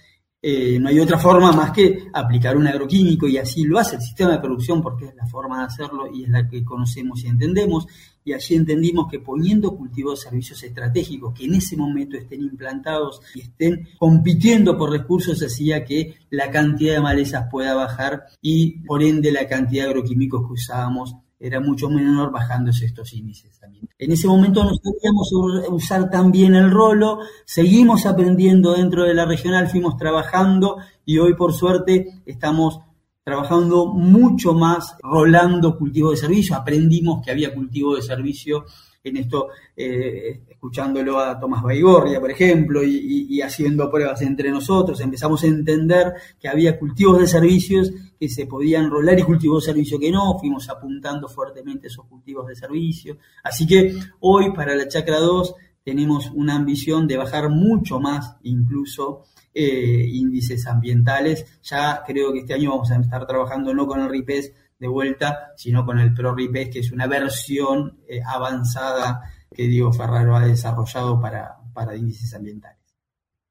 eh, 0.42 0.78
no 0.78 0.88
hay 0.88 1.00
otra 1.00 1.18
forma 1.18 1.50
más 1.50 1.72
que 1.72 2.04
aplicar 2.12 2.56
un 2.56 2.66
agroquímico 2.66 3.26
y 3.26 3.38
así 3.38 3.64
lo 3.64 3.78
hace 3.78 3.96
el 3.96 4.02
sistema 4.02 4.32
de 4.32 4.38
producción 4.38 4.82
porque 4.82 5.06
es 5.06 5.14
la 5.14 5.26
forma 5.26 5.58
de 5.58 5.64
hacerlo 5.64 6.08
y 6.12 6.24
es 6.24 6.28
la 6.28 6.46
que 6.46 6.64
conocemos 6.64 7.24
y 7.24 7.28
entendemos. 7.28 7.86
Y 8.24 8.32
allí 8.32 8.54
entendimos 8.54 9.06
que 9.10 9.20
poniendo 9.20 9.76
cultivos 9.76 10.20
servicios 10.20 10.62
estratégicos 10.62 11.32
que 11.32 11.46
en 11.46 11.54
ese 11.54 11.76
momento 11.76 12.16
estén 12.16 12.42
implantados 12.42 13.20
y 13.34 13.40
estén 13.40 13.88
compitiendo 13.98 14.76
por 14.76 14.90
recursos 14.90 15.42
hacía 15.42 15.84
que 15.84 16.14
la 16.30 16.50
cantidad 16.50 16.94
de 16.94 17.00
malezas 17.00 17.48
pueda 17.50 17.74
bajar 17.74 18.26
y 18.40 18.80
por 18.84 19.02
ende 19.02 19.32
la 19.32 19.46
cantidad 19.48 19.84
de 19.84 19.90
agroquímicos 19.90 20.46
que 20.46 20.52
usábamos 20.52 21.16
era 21.38 21.60
mucho 21.60 21.88
menor 21.90 22.30
bajándose 22.30 22.86
estos 22.86 23.12
índices 23.12 23.58
también. 23.58 23.88
En 23.98 24.12
ese 24.12 24.26
momento 24.26 24.64
no 24.64 24.70
sabíamos 24.74 25.30
usar 25.70 26.10
también 26.10 26.54
el 26.54 26.70
rolo, 26.70 27.20
seguimos 27.44 28.06
aprendiendo 28.06 28.74
dentro 28.74 29.04
de 29.04 29.14
la 29.14 29.26
regional, 29.26 29.68
fuimos 29.68 29.96
trabajando 29.96 30.78
y 31.04 31.18
hoy 31.18 31.34
por 31.34 31.52
suerte 31.52 32.22
estamos 32.24 32.80
trabajando 33.22 33.86
mucho 33.86 34.54
más 34.54 34.96
rolando 35.02 35.76
cultivo 35.76 36.12
de 36.12 36.16
servicio, 36.16 36.54
aprendimos 36.54 37.24
que 37.24 37.32
había 37.32 37.52
cultivo 37.52 37.96
de 37.96 38.02
servicio 38.02 38.64
en 39.08 39.16
esto, 39.18 39.48
eh, 39.76 40.40
escuchándolo 40.48 41.18
a 41.18 41.38
Tomás 41.38 41.62
Baigorria, 41.62 42.20
por 42.20 42.30
ejemplo, 42.30 42.82
y, 42.82 43.40
haciendo 43.40 43.90
pruebas 43.90 44.22
entre 44.22 44.50
nosotros, 44.50 45.00
empezamos 45.00 45.42
a 45.44 45.46
entender 45.46 46.14
que 46.40 46.48
había 46.48 46.78
cultivos 46.78 47.20
de 47.20 47.26
servicios 47.26 47.92
que 48.18 48.28
se 48.28 48.46
podían 48.46 48.90
rolar 48.90 49.18
y 49.18 49.22
cultivos 49.22 49.64
de 49.64 49.72
servicio 49.72 49.98
que 49.98 50.10
no, 50.10 50.38
fuimos 50.38 50.68
apuntando 50.68 51.28
fuertemente 51.28 51.86
esos 51.88 52.06
cultivos 52.06 52.46
de 52.48 52.56
servicio. 52.56 53.18
Así 53.44 53.66
que 53.66 53.94
hoy 54.20 54.52
para 54.52 54.74
la 54.74 54.88
Chacra 54.88 55.18
2 55.18 55.54
tenemos 55.84 56.30
una 56.34 56.56
ambición 56.56 57.06
de 57.06 57.16
bajar 57.16 57.48
mucho 57.48 58.00
más 58.00 58.36
incluso 58.42 59.22
eh, 59.54 60.04
índices 60.12 60.66
ambientales. 60.66 61.60
Ya 61.62 62.02
creo 62.06 62.32
que 62.32 62.40
este 62.40 62.54
año 62.54 62.70
vamos 62.70 62.90
a 62.90 62.96
estar 62.96 63.26
trabajando 63.26 63.72
no 63.72 63.86
con 63.86 64.00
el 64.00 64.10
RIPES 64.10 64.52
de 64.78 64.88
vuelta, 64.88 65.52
sino 65.56 65.84
con 65.84 65.98
el 65.98 66.12
ProRIPES, 66.12 66.70
que 66.70 66.78
es 66.80 66.92
una 66.92 67.06
versión 67.06 68.00
eh, 68.08 68.20
avanzada 68.26 69.22
que 69.52 69.66
Diego 69.66 69.92
Ferraro 69.92 70.36
ha 70.36 70.46
desarrollado 70.46 71.20
para, 71.20 71.56
para 71.72 71.96
índices 71.96 72.34
ambientales. 72.34 72.76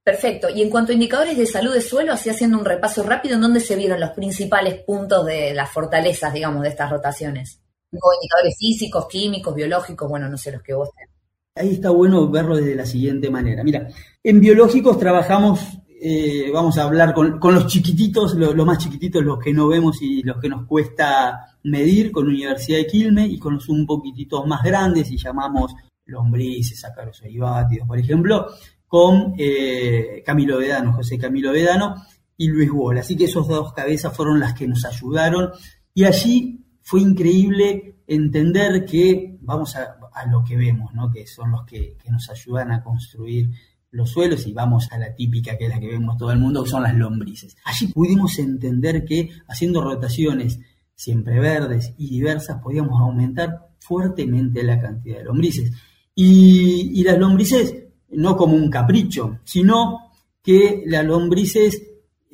Perfecto. 0.03 0.49
Y 0.49 0.61
en 0.61 0.69
cuanto 0.69 0.91
a 0.91 0.93
indicadores 0.93 1.35
de 1.35 1.47
salud 1.47 1.73
de 1.73 1.81
suelo, 1.81 2.13
así 2.13 2.29
haciendo 2.29 2.59
un 2.59 2.65
repaso 2.65 3.01
rápido, 3.01 3.35
¿en 3.35 3.41
dónde 3.41 3.59
se 3.59 3.75
vieron 3.75 3.99
los 3.99 4.11
principales 4.11 4.83
puntos 4.83 5.25
de 5.25 5.53
las 5.55 5.71
fortalezas, 5.71 6.31
digamos, 6.31 6.61
de 6.61 6.69
estas 6.69 6.91
rotaciones? 6.91 7.61
indicadores 7.91 8.55
físicos, 8.57 9.07
químicos, 9.07 9.55
biológicos, 9.55 10.09
bueno, 10.09 10.27
no 10.29 10.37
sé 10.37 10.51
los 10.51 10.61
que 10.61 10.73
vos 10.73 10.89
tenés. 10.93 11.15
Ahí 11.55 11.75
está 11.75 11.89
bueno 11.89 12.29
verlo 12.29 12.57
desde 12.57 12.75
la 12.75 12.85
siguiente 12.85 13.29
manera. 13.29 13.63
Mira, 13.63 13.87
en 14.21 14.41
biológicos 14.41 14.99
trabajamos 14.99 15.61
eh, 16.07 16.51
vamos 16.53 16.77
a 16.77 16.83
hablar 16.83 17.15
con, 17.15 17.39
los 17.41 17.65
chiquititos, 17.65 18.35
los 18.35 18.63
más 18.63 18.77
chiquititos, 18.77 19.23
los 19.23 19.39
que 19.39 19.51
no 19.51 19.67
vemos 19.67 19.99
y 20.03 20.21
los 20.21 20.37
que 20.39 20.47
nos 20.47 20.67
cuesta 20.67 21.57
medir 21.63 22.11
con 22.11 22.27
Universidad 22.27 22.77
de 22.77 22.85
Quilme 22.85 23.25
y 23.25 23.39
con 23.39 23.55
los 23.55 23.67
un 23.69 23.87
poquititos 23.87 24.45
más 24.45 24.61
grandes 24.61 25.09
y 25.09 25.17
llamamos 25.17 25.73
lombrices, 26.05 26.85
ácaros 26.85 27.23
oibátidos, 27.23 27.87
por 27.87 27.97
ejemplo, 27.97 28.45
con 28.85 29.33
eh, 29.35 30.21
Camilo 30.23 30.59
Vedano, 30.59 30.93
José 30.93 31.17
Camilo 31.17 31.51
Vedano 31.51 31.95
y 32.37 32.49
Luis 32.49 32.69
Wall. 32.71 32.99
Así 32.99 33.17
que 33.17 33.25
esos 33.25 33.47
dos 33.47 33.73
cabezas 33.73 34.15
fueron 34.15 34.39
las 34.39 34.53
que 34.53 34.67
nos 34.67 34.85
ayudaron 34.85 35.53
y 35.91 36.03
allí 36.03 36.67
fue 36.83 37.01
increíble 37.01 38.01
entender 38.05 38.85
que 38.85 39.39
vamos 39.41 39.75
a, 39.75 39.97
lo 40.29 40.43
que 40.43 40.55
vemos, 40.55 40.93
¿no? 40.93 41.11
que 41.11 41.25
son 41.25 41.49
los 41.49 41.65
que 41.65 41.97
nos 42.11 42.29
ayudan 42.29 42.71
a 42.71 42.83
construir 42.83 43.49
los 43.95 44.11
suelos 44.11 44.45
y 44.45 44.53
vamos 44.53 44.91
a 44.91 44.97
la 44.97 45.15
típica 45.15 45.57
que 45.57 45.65
es 45.65 45.69
la 45.69 45.79
que 45.79 45.87
vemos 45.87 46.17
todo 46.17 46.31
el 46.31 46.39
mundo, 46.39 46.63
que 46.63 46.69
son 46.69 46.83
las 46.83 46.93
lombrices. 46.93 47.55
Allí 47.63 47.87
pudimos 47.87 48.37
entender 48.39 49.05
que 49.05 49.29
haciendo 49.47 49.81
rotaciones 49.81 50.59
siempre 50.93 51.39
verdes 51.39 51.93
y 51.97 52.09
diversas 52.09 52.61
podíamos 52.61 52.99
aumentar 52.99 53.69
fuertemente 53.79 54.63
la 54.63 54.79
cantidad 54.79 55.19
de 55.19 55.23
lombrices. 55.23 55.71
Y, 56.13 57.03
las 57.03 57.17
lombrices 57.17 57.75
no 58.09 58.35
como 58.35 58.55
un 58.55 58.69
capricho, 58.69 59.39
sino 59.43 60.11
que 60.41 60.83
las 60.85 61.05
lombrices 61.05 61.81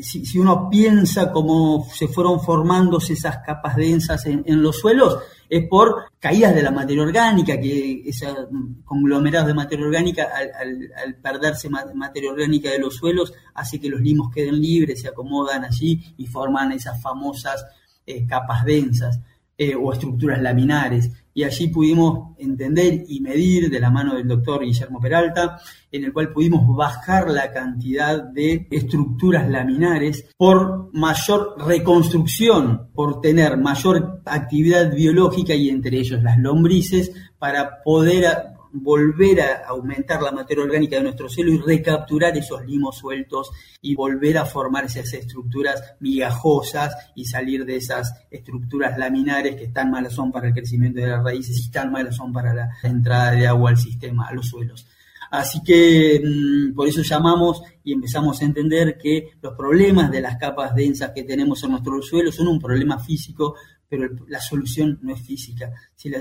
si, 0.02 0.40
uno 0.40 0.70
piensa 0.70 1.32
cómo 1.32 1.88
se 1.94 2.08
fueron 2.08 2.40
formándose 2.42 3.14
esas 3.14 3.38
capas 3.46 3.76
densas 3.76 4.26
en, 4.26 4.62
los 4.62 4.80
suelos, 4.80 5.20
es 5.50 5.68
por 5.68 6.12
caídas 6.20 6.56
de 6.56 6.64
la 6.64 6.72
materia 6.72 7.04
orgánica, 7.04 7.60
que 7.60 8.04
esos 8.06 8.48
conglomerados 8.86 9.48
de 9.48 9.54
materia 9.54 9.86
orgánica, 9.86 10.30
al, 10.36 11.16
perderse 11.16 11.70
materia 11.70 12.32
orgánica 12.32 12.70
de 12.70 12.80
los 12.80 12.96
suelos, 12.96 13.34
hace 13.54 13.80
que 13.80 13.90
los 13.90 14.02
limos 14.02 14.34
queden 14.34 14.60
libres, 14.60 15.02
se 15.02 15.10
acomodan 15.10 15.64
allí 15.66 16.14
y 16.18 16.28
forman 16.28 16.72
esas 16.72 17.02
famosas 17.02 17.66
eh, 18.06 18.26
capas 18.26 18.66
densas 18.66 19.20
eh, 19.58 19.76
o 19.76 19.94
estructuras 19.94 20.42
laminares 20.42 21.12
y 21.34 21.44
allí 21.44 21.68
pudimos 21.68 22.36
entender 22.38 23.04
y 23.08 23.22
medir 23.22 23.70
de 23.70 23.80
la 23.80 23.90
mano 23.90 24.16
del 24.16 24.28
doctor 24.28 24.64
Guillermo 24.64 25.00
Peralta, 25.00 25.60
en 25.92 26.04
el 26.04 26.14
cual 26.14 26.32
pudimos 26.32 26.76
bajar 26.76 27.30
la 27.30 27.52
cantidad 27.52 28.22
de 28.22 28.68
estructuras 28.70 29.50
laminares 29.50 30.26
por 30.38 30.90
mayor 30.94 31.56
reconstrucción, 31.66 32.90
por 32.94 33.22
tener 33.22 33.58
mayor 33.58 34.22
actividad 34.26 34.94
biológica 34.94 35.54
y 35.54 35.70
entre 35.70 36.00
ellos 36.00 36.22
las 36.22 36.38
lombrices, 36.38 37.12
para 37.40 37.82
poder 37.84 38.52
volver 38.74 39.42
a 39.42 39.68
aumentar 39.68 40.22
la 40.22 40.32
materia 40.32 40.64
orgánica 40.64 40.98
de 40.98 41.04
nuestro 41.04 41.30
suelo 41.30 41.52
y 41.52 41.58
recapturar 41.58 42.38
esos 42.38 42.66
limos 42.66 42.98
sueltos 42.98 43.52
y 43.82 43.96
volver 43.96 44.38
a 44.38 44.46
formar 44.46 44.86
esas 44.86 45.14
estructuras 45.14 45.96
migajosas 46.00 46.96
y 47.16 47.26
salir 47.26 47.66
de 47.66 47.78
esas 47.78 48.14
estructuras 48.30 48.98
laminares 48.98 49.56
que 49.56 49.68
tan 49.68 49.92
malas 49.92 50.14
son 50.14 50.32
para 50.32 50.48
el 50.48 50.54
crecimiento 50.54 51.02
de 51.02 51.08
las 51.08 51.24
raíces 51.24 51.58
y 51.66 51.72
tan 51.72 51.92
malas 51.92 52.16
son 52.16 52.32
para 52.32 52.54
la 52.54 52.70
entrada 52.84 53.32
de 53.32 53.48
agua 53.48 53.72
al 53.72 53.78
sistema, 53.78 54.28
a 54.28 54.34
los 54.34 54.48
suelos. 54.48 54.88
Así 55.32 55.64
que 55.64 56.22
mm, 56.24 56.76
por 56.76 56.88
eso 56.88 57.02
llamamos 57.02 57.62
y 57.84 57.94
empezamos 57.94 58.42
a 58.42 58.46
entender 58.46 58.98
que 58.98 59.32
los 59.42 59.54
problemas 59.56 60.12
de 60.12 60.20
las 60.22 60.38
capas 60.38 60.76
densas 60.76 61.12
que 61.16 61.24
tenemos 61.24 61.64
en 61.64 61.72
nuestro 61.72 62.02
suelo 62.02 62.32
son 62.34 62.50
un 62.50 62.60
problema 62.60 63.00
físico, 63.00 63.56
pero 63.92 64.08
la 64.30 64.40
solución 64.40 65.00
no 65.02 65.14
es 65.14 65.22
física, 65.22 65.70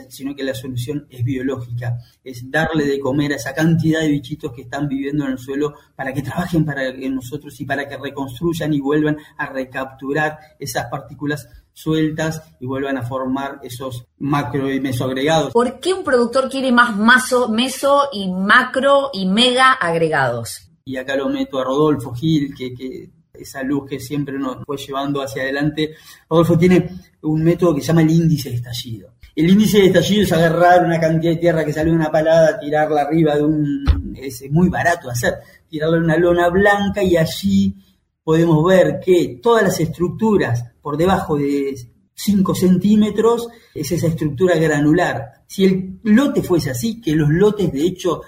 sino 0.08 0.34
que 0.34 0.42
la 0.42 0.54
solución 0.54 1.06
es 1.08 1.22
biológica, 1.22 2.00
es 2.24 2.50
darle 2.50 2.84
de 2.84 2.98
comer 2.98 3.32
a 3.32 3.36
esa 3.36 3.54
cantidad 3.54 4.00
de 4.00 4.08
bichitos 4.08 4.52
que 4.52 4.62
están 4.62 4.88
viviendo 4.88 5.24
en 5.24 5.30
el 5.30 5.38
suelo 5.38 5.74
para 5.94 6.12
que 6.12 6.20
trabajen 6.20 6.64
para 6.64 6.92
nosotros 6.92 7.60
y 7.60 7.64
para 7.64 7.88
que 7.88 7.96
reconstruyan 7.96 8.74
y 8.74 8.80
vuelvan 8.80 9.18
a 9.36 9.46
recapturar 9.46 10.36
esas 10.58 10.86
partículas 10.90 11.48
sueltas 11.72 12.42
y 12.58 12.66
vuelvan 12.66 12.96
a 12.96 13.02
formar 13.02 13.60
esos 13.62 14.04
macro 14.18 14.68
y 14.68 14.80
mesoagregados. 14.80 15.52
¿Por 15.52 15.78
qué 15.78 15.94
un 15.94 16.02
productor 16.02 16.50
quiere 16.50 16.72
más 16.72 16.96
maso, 16.96 17.50
meso 17.50 18.08
y 18.12 18.32
macro 18.32 19.10
y 19.12 19.26
mega 19.26 19.74
agregados? 19.74 20.72
Y 20.84 20.96
acá 20.96 21.14
lo 21.14 21.28
meto 21.28 21.60
a 21.60 21.64
Rodolfo 21.64 22.12
Gil, 22.12 22.52
que, 22.52 22.74
que 22.74 23.10
esa 23.42 23.62
luz 23.62 23.88
que 23.88 24.00
siempre 24.00 24.38
nos 24.38 24.64
fue 24.64 24.76
llevando 24.76 25.23
hacia 25.23 25.42
adelante. 25.42 25.94
Rodolfo 26.28 26.59
tiene 26.59 26.90
un 27.23 27.42
método 27.42 27.75
que 27.75 27.80
se 27.80 27.88
llama 27.88 28.02
el 28.02 28.11
índice 28.11 28.50
de 28.50 28.56
estallido. 28.56 29.14
El 29.35 29.50
índice 29.50 29.78
de 29.78 29.87
estallido 29.87 30.23
es 30.23 30.32
agarrar 30.32 30.85
una 30.85 30.99
cantidad 31.00 31.32
de 31.32 31.38
tierra 31.38 31.64
que 31.64 31.73
sale 31.73 31.90
de 31.90 31.97
una 31.97 32.11
palada, 32.11 32.59
tirarla 32.59 33.02
arriba 33.02 33.37
de 33.37 33.44
un... 33.44 34.14
es 34.16 34.50
muy 34.50 34.68
barato 34.68 35.09
hacer, 35.11 35.35
tirarla 35.68 35.99
en 35.99 36.04
una 36.04 36.16
lona 36.16 36.49
blanca 36.49 37.02
y 37.02 37.16
allí 37.16 37.75
podemos 38.23 38.64
ver 38.64 39.00
que 39.00 39.40
todas 39.42 39.64
las 39.64 39.80
estructuras 39.80 40.64
por 40.80 40.97
debajo 40.97 41.37
de 41.37 41.75
5 42.14 42.54
centímetros 42.54 43.49
es 43.75 43.92
esa 43.92 44.09
estructura 44.09 44.56
granular. 44.56 45.42
Si 45.47 45.64
el 45.64 46.00
lote 46.02 46.42
fuese 46.42 46.70
así, 46.70 47.00
que 47.00 47.14
los 47.14 47.28
lotes 47.30 47.73
de 47.73 47.82
hecho 47.82 48.23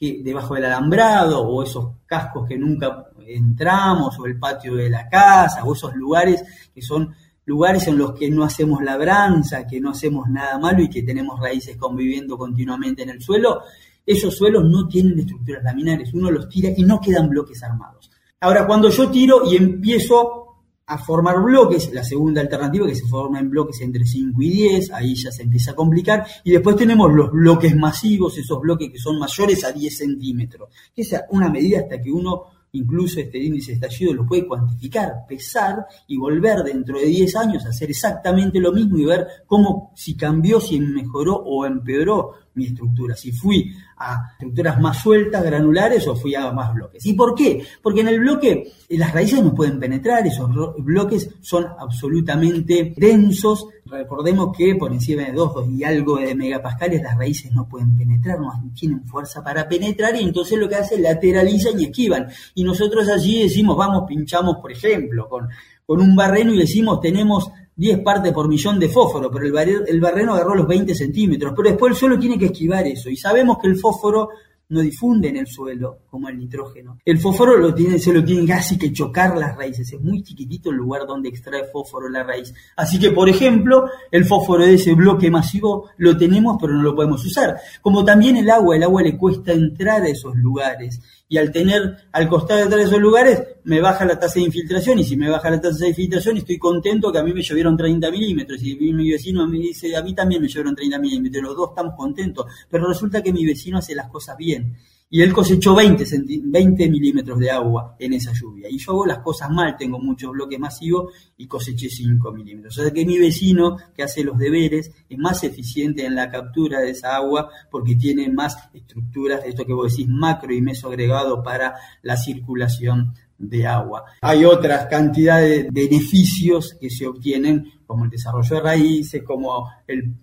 que 0.00 0.22
debajo 0.22 0.54
del 0.54 0.64
alambrado 0.64 1.42
o 1.42 1.62
esos 1.62 1.92
cascos 2.06 2.48
que 2.48 2.56
nunca 2.56 3.09
entramos 3.36 4.18
o 4.18 4.26
el 4.26 4.38
patio 4.38 4.74
de 4.74 4.90
la 4.90 5.08
casa 5.08 5.64
o 5.64 5.74
esos 5.74 5.94
lugares 5.94 6.42
que 6.74 6.82
son 6.82 7.14
lugares 7.46 7.88
en 7.88 7.98
los 7.98 8.12
que 8.12 8.30
no 8.30 8.44
hacemos 8.44 8.82
labranza, 8.82 9.66
que 9.66 9.80
no 9.80 9.90
hacemos 9.90 10.28
nada 10.28 10.58
malo 10.58 10.82
y 10.82 10.88
que 10.88 11.02
tenemos 11.02 11.40
raíces 11.40 11.76
conviviendo 11.76 12.38
continuamente 12.38 13.02
en 13.02 13.10
el 13.10 13.20
suelo, 13.20 13.62
esos 14.06 14.36
suelos 14.36 14.64
no 14.64 14.86
tienen 14.86 15.18
estructuras 15.18 15.64
laminares, 15.64 16.14
uno 16.14 16.30
los 16.30 16.48
tira 16.48 16.70
y 16.76 16.84
no 16.84 17.00
quedan 17.00 17.28
bloques 17.28 17.62
armados. 17.62 18.10
Ahora, 18.40 18.66
cuando 18.66 18.88
yo 18.88 19.10
tiro 19.10 19.42
y 19.50 19.56
empiezo 19.56 20.40
a 20.86 20.98
formar 20.98 21.40
bloques, 21.40 21.92
la 21.92 22.02
segunda 22.02 22.40
alternativa 22.40 22.86
que 22.86 22.94
se 22.94 23.06
forma 23.06 23.38
en 23.38 23.50
bloques 23.50 23.80
entre 23.80 24.04
5 24.04 24.42
y 24.42 24.50
10, 24.50 24.92
ahí 24.92 25.14
ya 25.14 25.30
se 25.30 25.42
empieza 25.42 25.72
a 25.72 25.76
complicar, 25.76 26.26
y 26.42 26.50
después 26.50 26.74
tenemos 26.74 27.12
los 27.12 27.30
bloques 27.30 27.76
masivos, 27.76 28.36
esos 28.38 28.60
bloques 28.60 28.90
que 28.90 28.98
son 28.98 29.18
mayores 29.18 29.62
a 29.64 29.70
10 29.70 29.96
centímetros. 29.96 30.68
Esa 30.96 31.18
es 31.18 31.22
una 31.30 31.48
medida 31.48 31.80
hasta 31.80 32.00
que 32.00 32.10
uno 32.10 32.46
incluso 32.72 33.20
este 33.20 33.38
índice 33.38 33.72
de 33.72 33.74
estallido 33.74 34.14
lo 34.14 34.26
puede 34.26 34.46
cuantificar, 34.46 35.26
pesar 35.28 35.86
y 36.06 36.16
volver 36.16 36.62
dentro 36.62 36.98
de 36.98 37.06
10 37.06 37.36
años 37.36 37.66
a 37.66 37.70
hacer 37.70 37.90
exactamente 37.90 38.60
lo 38.60 38.72
mismo 38.72 38.98
y 38.98 39.04
ver 39.04 39.26
cómo, 39.46 39.92
si 39.94 40.16
cambió, 40.16 40.60
si 40.60 40.80
mejoró 40.80 41.36
o 41.36 41.66
empeoró 41.66 42.34
mi 42.54 42.66
estructura, 42.66 43.14
si 43.14 43.32
fui 43.32 43.72
a 43.98 44.32
estructuras 44.32 44.80
más 44.80 44.98
sueltas, 44.98 45.44
granulares 45.44 46.06
o 46.08 46.16
fui 46.16 46.34
a 46.34 46.50
más 46.52 46.74
bloques. 46.74 47.04
¿Y 47.06 47.14
por 47.14 47.34
qué? 47.34 47.64
Porque 47.82 48.00
en 48.00 48.08
el 48.08 48.20
bloque 48.20 48.72
las 48.90 49.12
raíces 49.12 49.42
no 49.42 49.54
pueden 49.54 49.78
penetrar, 49.78 50.26
esos 50.26 50.50
bloques 50.78 51.30
son 51.40 51.66
absolutamente 51.78 52.92
densos. 52.96 53.66
Recordemos 53.86 54.56
que 54.56 54.74
por 54.74 54.92
encima 54.92 55.24
de 55.24 55.32
2, 55.32 55.54
2 55.54 55.68
y 55.70 55.84
algo 55.84 56.16
de 56.16 56.34
megapascales 56.34 57.02
las 57.02 57.16
raíces 57.16 57.52
no 57.52 57.68
pueden 57.68 57.96
penetrar, 57.96 58.40
no 58.40 58.50
tienen 58.74 59.04
fuerza 59.04 59.42
para 59.42 59.68
penetrar 59.68 60.16
y 60.16 60.24
entonces 60.24 60.58
lo 60.58 60.68
que 60.68 60.76
hacen 60.76 61.02
lateralizan 61.02 61.78
y 61.78 61.84
esquivan. 61.84 62.28
Y 62.54 62.64
nosotros 62.64 63.08
allí 63.08 63.42
decimos, 63.42 63.76
vamos, 63.76 64.04
pinchamos, 64.08 64.56
por 64.56 64.72
ejemplo, 64.72 65.28
con, 65.28 65.48
con 65.86 66.00
un 66.00 66.16
barreno 66.16 66.54
y 66.54 66.58
decimos, 66.58 67.00
tenemos 67.00 67.50
10 67.76 68.00
partes 68.00 68.32
por 68.32 68.48
millón 68.48 68.78
de 68.78 68.88
fósforo, 68.88 69.30
pero 69.30 69.46
el, 69.46 70.00
barreno 70.00 70.34
agarró 70.34 70.54
los 70.54 70.66
20 70.66 70.94
centímetros, 70.94 71.54
pero 71.56 71.70
después 71.70 71.92
el 71.92 71.96
suelo 71.96 72.18
tiene 72.18 72.38
que 72.38 72.46
esquivar 72.46 72.86
eso. 72.86 73.08
Y 73.08 73.16
sabemos 73.16 73.58
que 73.58 73.68
el 73.68 73.78
fósforo 73.78 74.28
no 74.70 74.80
difunde 74.80 75.28
en 75.28 75.36
el 75.36 75.46
suelo 75.46 75.98
como 76.08 76.28
el 76.28 76.38
nitrógeno. 76.38 76.98
El 77.04 77.18
fósforo 77.18 77.56
lo 77.56 77.74
tiene, 77.74 77.98
se 77.98 78.12
lo 78.12 78.24
tiene 78.24 78.46
casi 78.46 78.78
que 78.78 78.92
chocar 78.92 79.36
las 79.36 79.56
raíces, 79.56 79.92
es 79.92 80.00
muy 80.00 80.22
chiquitito 80.22 80.70
el 80.70 80.76
lugar 80.76 81.06
donde 81.06 81.28
extrae 81.28 81.64
fósforo 81.72 82.08
la 82.08 82.22
raíz. 82.22 82.54
Así 82.76 82.98
que, 82.98 83.10
por 83.10 83.28
ejemplo, 83.28 83.86
el 84.10 84.24
fósforo 84.24 84.64
de 84.64 84.74
ese 84.74 84.94
bloque 84.94 85.30
masivo 85.30 85.90
lo 85.96 86.16
tenemos, 86.16 86.56
pero 86.60 86.74
no 86.74 86.82
lo 86.82 86.94
podemos 86.94 87.24
usar. 87.26 87.56
Como 87.82 88.04
también 88.04 88.36
el 88.36 88.48
agua, 88.48 88.76
el 88.76 88.84
agua 88.84 89.02
le 89.02 89.16
cuesta 89.16 89.52
entrar 89.52 90.02
a 90.02 90.08
esos 90.08 90.36
lugares. 90.36 91.00
Y 91.28 91.38
al 91.38 91.52
tener 91.52 91.96
al 92.12 92.28
costado 92.28 92.68
de 92.68 92.82
esos 92.82 92.98
lugares, 92.98 93.42
me 93.64 93.80
baja 93.80 94.04
la 94.04 94.18
tasa 94.18 94.34
de 94.34 94.46
infiltración. 94.46 94.98
Y 94.98 95.04
si 95.04 95.16
me 95.16 95.28
baja 95.28 95.50
la 95.50 95.60
tasa 95.60 95.78
de 95.84 95.88
infiltración, 95.88 96.36
estoy 96.36 96.58
contento 96.58 97.12
que 97.12 97.18
a 97.18 97.22
mí 97.22 97.32
me 97.32 97.42
llovieron 97.42 97.76
30 97.76 98.10
milímetros. 98.10 98.62
Y 98.62 98.76
mi 98.92 99.10
vecino 99.10 99.46
me 99.46 99.58
dice, 99.58 99.96
a 99.96 100.02
mí 100.02 100.14
también 100.14 100.42
me 100.42 100.48
llovieron 100.48 100.74
30 100.74 100.98
milímetros. 100.98 101.42
Los 101.44 101.56
dos 101.56 101.68
estamos 101.70 101.94
contentos. 101.96 102.46
Pero 102.68 102.86
resulta 102.86 103.22
que 103.22 103.32
mi 103.32 103.44
vecino 103.44 103.78
hace 103.78 103.94
las 103.94 104.08
cosas 104.08 104.36
bien 104.36 104.76
y 105.12 105.22
él 105.22 105.32
cosechó 105.32 105.74
20, 105.74 106.04
20 106.44 106.88
milímetros 106.88 107.40
de 107.40 107.50
agua 107.50 107.96
en 107.98 108.12
esa 108.12 108.32
lluvia. 108.32 108.68
Y 108.70 108.78
yo 108.78 108.92
hago 108.92 109.06
las 109.06 109.18
cosas 109.18 109.50
mal, 109.50 109.76
tengo 109.76 109.98
muchos 109.98 110.30
bloques 110.30 110.60
masivos 110.60 111.12
y 111.36 111.48
coseché 111.48 111.88
5 111.88 112.30
milímetros. 112.30 112.78
O 112.78 112.82
sea 112.82 112.92
que 112.92 113.04
mi 113.04 113.18
vecino 113.18 113.76
que 113.92 114.04
hace 114.04 114.22
los 114.22 114.38
deberes 114.38 114.92
es 115.08 115.18
más 115.18 115.42
eficiente 115.42 116.06
en 116.06 116.14
la 116.14 116.30
captura 116.30 116.78
de 116.78 116.90
esa 116.90 117.16
agua 117.16 117.50
porque 117.72 117.96
tiene 117.96 118.28
más 118.28 118.56
estructuras, 118.72 119.42
esto 119.44 119.66
que 119.66 119.72
vos 119.72 119.90
decís, 119.90 120.06
macro 120.08 120.54
y 120.54 120.62
meso 120.62 120.86
agregado 120.86 121.42
para 121.42 121.74
la 122.02 122.16
circulación 122.16 123.12
de 123.40 123.66
agua. 123.66 124.04
Hay 124.20 124.44
otras 124.44 124.86
cantidades 124.86 125.64
de 125.64 125.70
beneficios 125.70 126.76
que 126.78 126.90
se 126.90 127.06
obtienen, 127.06 127.72
como 127.86 128.04
el 128.04 128.10
desarrollo 128.10 128.56
de 128.56 128.62
raíces, 128.62 129.22
como 129.24 129.66
el, 129.86 130.14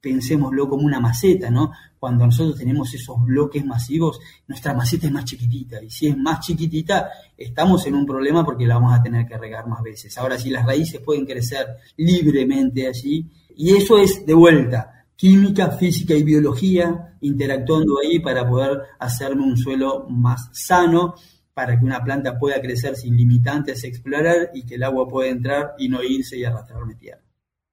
pensémoslo 0.00 0.68
como 0.68 0.86
una 0.86 1.00
maceta, 1.00 1.50
¿no? 1.50 1.72
Cuando 1.98 2.24
nosotros 2.24 2.56
tenemos 2.56 2.94
esos 2.94 3.16
bloques 3.24 3.64
masivos, 3.64 4.20
nuestra 4.46 4.72
maceta 4.72 5.08
es 5.08 5.12
más 5.12 5.24
chiquitita, 5.24 5.82
y 5.82 5.90
si 5.90 6.06
es 6.06 6.16
más 6.16 6.40
chiquitita, 6.46 7.10
estamos 7.36 7.84
en 7.86 7.96
un 7.96 8.06
problema 8.06 8.44
porque 8.44 8.66
la 8.66 8.76
vamos 8.76 8.94
a 8.94 9.02
tener 9.02 9.26
que 9.26 9.36
regar 9.36 9.66
más 9.66 9.82
veces. 9.82 10.16
Ahora, 10.16 10.38
si 10.38 10.48
las 10.50 10.64
raíces 10.64 11.00
pueden 11.00 11.26
crecer 11.26 11.66
libremente 11.96 12.86
allí, 12.86 13.28
y 13.56 13.74
eso 13.74 13.98
es 13.98 14.24
de 14.24 14.34
vuelta, 14.34 15.04
química, 15.16 15.72
física 15.72 16.14
y 16.14 16.22
biología 16.22 17.16
interactuando 17.22 17.98
ahí 17.98 18.20
para 18.20 18.48
poder 18.48 18.78
hacerme 19.00 19.42
un 19.42 19.56
suelo 19.56 20.06
más 20.08 20.50
sano, 20.52 21.14
para 21.56 21.78
que 21.78 21.86
una 21.86 22.04
planta 22.04 22.38
pueda 22.38 22.60
crecer 22.60 22.96
sin 22.96 23.16
limitantes, 23.16 23.82
explorar 23.82 24.50
y 24.52 24.66
que 24.66 24.74
el 24.74 24.82
agua 24.82 25.08
pueda 25.08 25.30
entrar 25.30 25.72
y 25.78 25.88
no 25.88 26.02
irse 26.02 26.36
y 26.36 26.44
arrastrarme 26.44 26.96
tierra. 26.96 27.22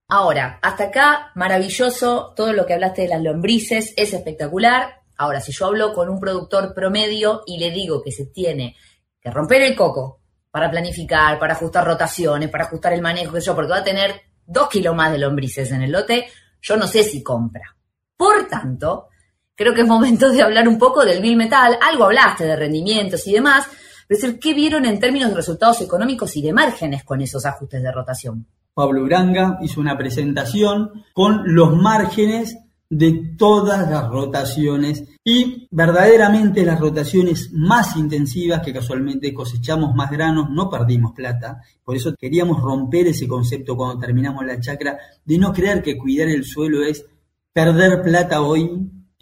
Ahora, 0.08 0.58
hasta 0.62 0.86
acá, 0.86 1.32
maravilloso, 1.36 2.34
todo 2.34 2.54
lo 2.54 2.66
que 2.66 2.76
hablaste 2.76 3.02
de 3.02 3.10
las 3.10 3.22
lombrices 3.22 3.94
es 3.98 4.14
espectacular. 4.14 5.02
Ahora, 5.18 5.42
si 5.42 5.52
yo 5.52 5.66
hablo 5.66 5.92
con 5.92 6.08
un 6.08 6.22
productor 6.22 6.74
promedio 6.74 7.44
y 7.46 7.58
le 7.58 7.72
digo 7.72 8.02
que 8.02 8.14
se 8.14 8.28
tiene 8.28 8.78
que 9.20 9.30
romper 9.30 9.64
el 9.64 9.76
coco 9.76 10.22
para 10.50 10.72
planificar, 10.72 11.38
para 11.38 11.56
ajustar 11.56 11.84
rotaciones, 11.84 12.50
para 12.50 12.64
ajustar 12.64 12.94
el 12.94 13.02
manejo, 13.02 13.38
yo, 13.38 13.54
porque 13.54 13.72
va 13.72 13.80
a 13.80 13.84
tener 13.84 14.22
dos 14.46 14.70
kilos 14.70 14.96
más 14.96 15.12
de 15.12 15.18
lombrices 15.18 15.70
en 15.74 15.82
el 15.82 15.92
lote, 15.92 16.28
yo 16.62 16.78
no 16.78 16.88
sé 16.88 17.04
si 17.04 17.22
compra. 17.22 17.76
Por 18.16 18.48
tanto, 18.48 19.10
creo 19.56 19.74
que 19.74 19.82
es 19.82 19.88
momento 19.88 20.30
de 20.30 20.42
hablar 20.42 20.68
un 20.68 20.78
poco 20.78 21.06
del 21.06 21.22
bill 21.22 21.38
metal. 21.38 21.78
Algo 21.82 22.06
hablaste 22.06 22.46
de 22.46 22.56
rendimientos 22.56 23.28
y 23.28 23.34
demás, 23.34 23.66
pero 24.08 24.20
decir, 24.20 24.40
¿qué 24.40 24.54
vieron 24.54 24.86
en 24.86 25.00
términos 25.00 25.30
de 25.30 25.36
resultados 25.36 25.82
económicos 25.82 26.36
y 26.36 26.42
de 26.42 26.54
márgenes 26.54 27.04
con 27.04 27.22
esos 27.22 27.46
ajustes 27.46 27.82
de 27.82 27.92
rotación? 27.92 28.46
Pablo 28.74 29.04
Uranga 29.04 29.60
hizo 29.62 29.80
una 29.80 29.98
presentación 29.98 31.06
con 31.14 31.44
los 31.46 31.76
márgenes 31.76 32.58
de 32.90 33.36
todas 33.38 33.90
las 33.90 34.08
rotaciones 34.08 35.04
y 35.24 35.68
verdaderamente 35.72 36.64
las 36.64 36.80
rotaciones 36.80 37.52
más 37.54 37.96
intensivas 37.96 38.62
que 38.62 38.74
casualmente 38.74 39.34
cosechamos 39.34 39.96
más 39.96 40.12
granos, 40.12 40.50
no 40.52 40.70
perdimos 40.70 41.14
plata. 41.14 41.62
Por 41.84 41.96
eso 41.96 42.14
queríamos 42.16 42.62
romper 42.62 43.08
ese 43.08 43.28
concepto 43.28 43.76
cuando 43.76 44.00
terminamos 44.00 44.46
la 44.46 44.60
chacra 44.60 44.98
de 45.26 45.38
no 45.38 45.52
creer 45.52 45.82
que 45.82 45.98
cuidar 45.98 46.28
el 46.28 46.44
suelo 46.44 46.84
es 46.84 47.06
perder 47.52 48.02
plata 48.04 48.42
hoy. 48.42 48.70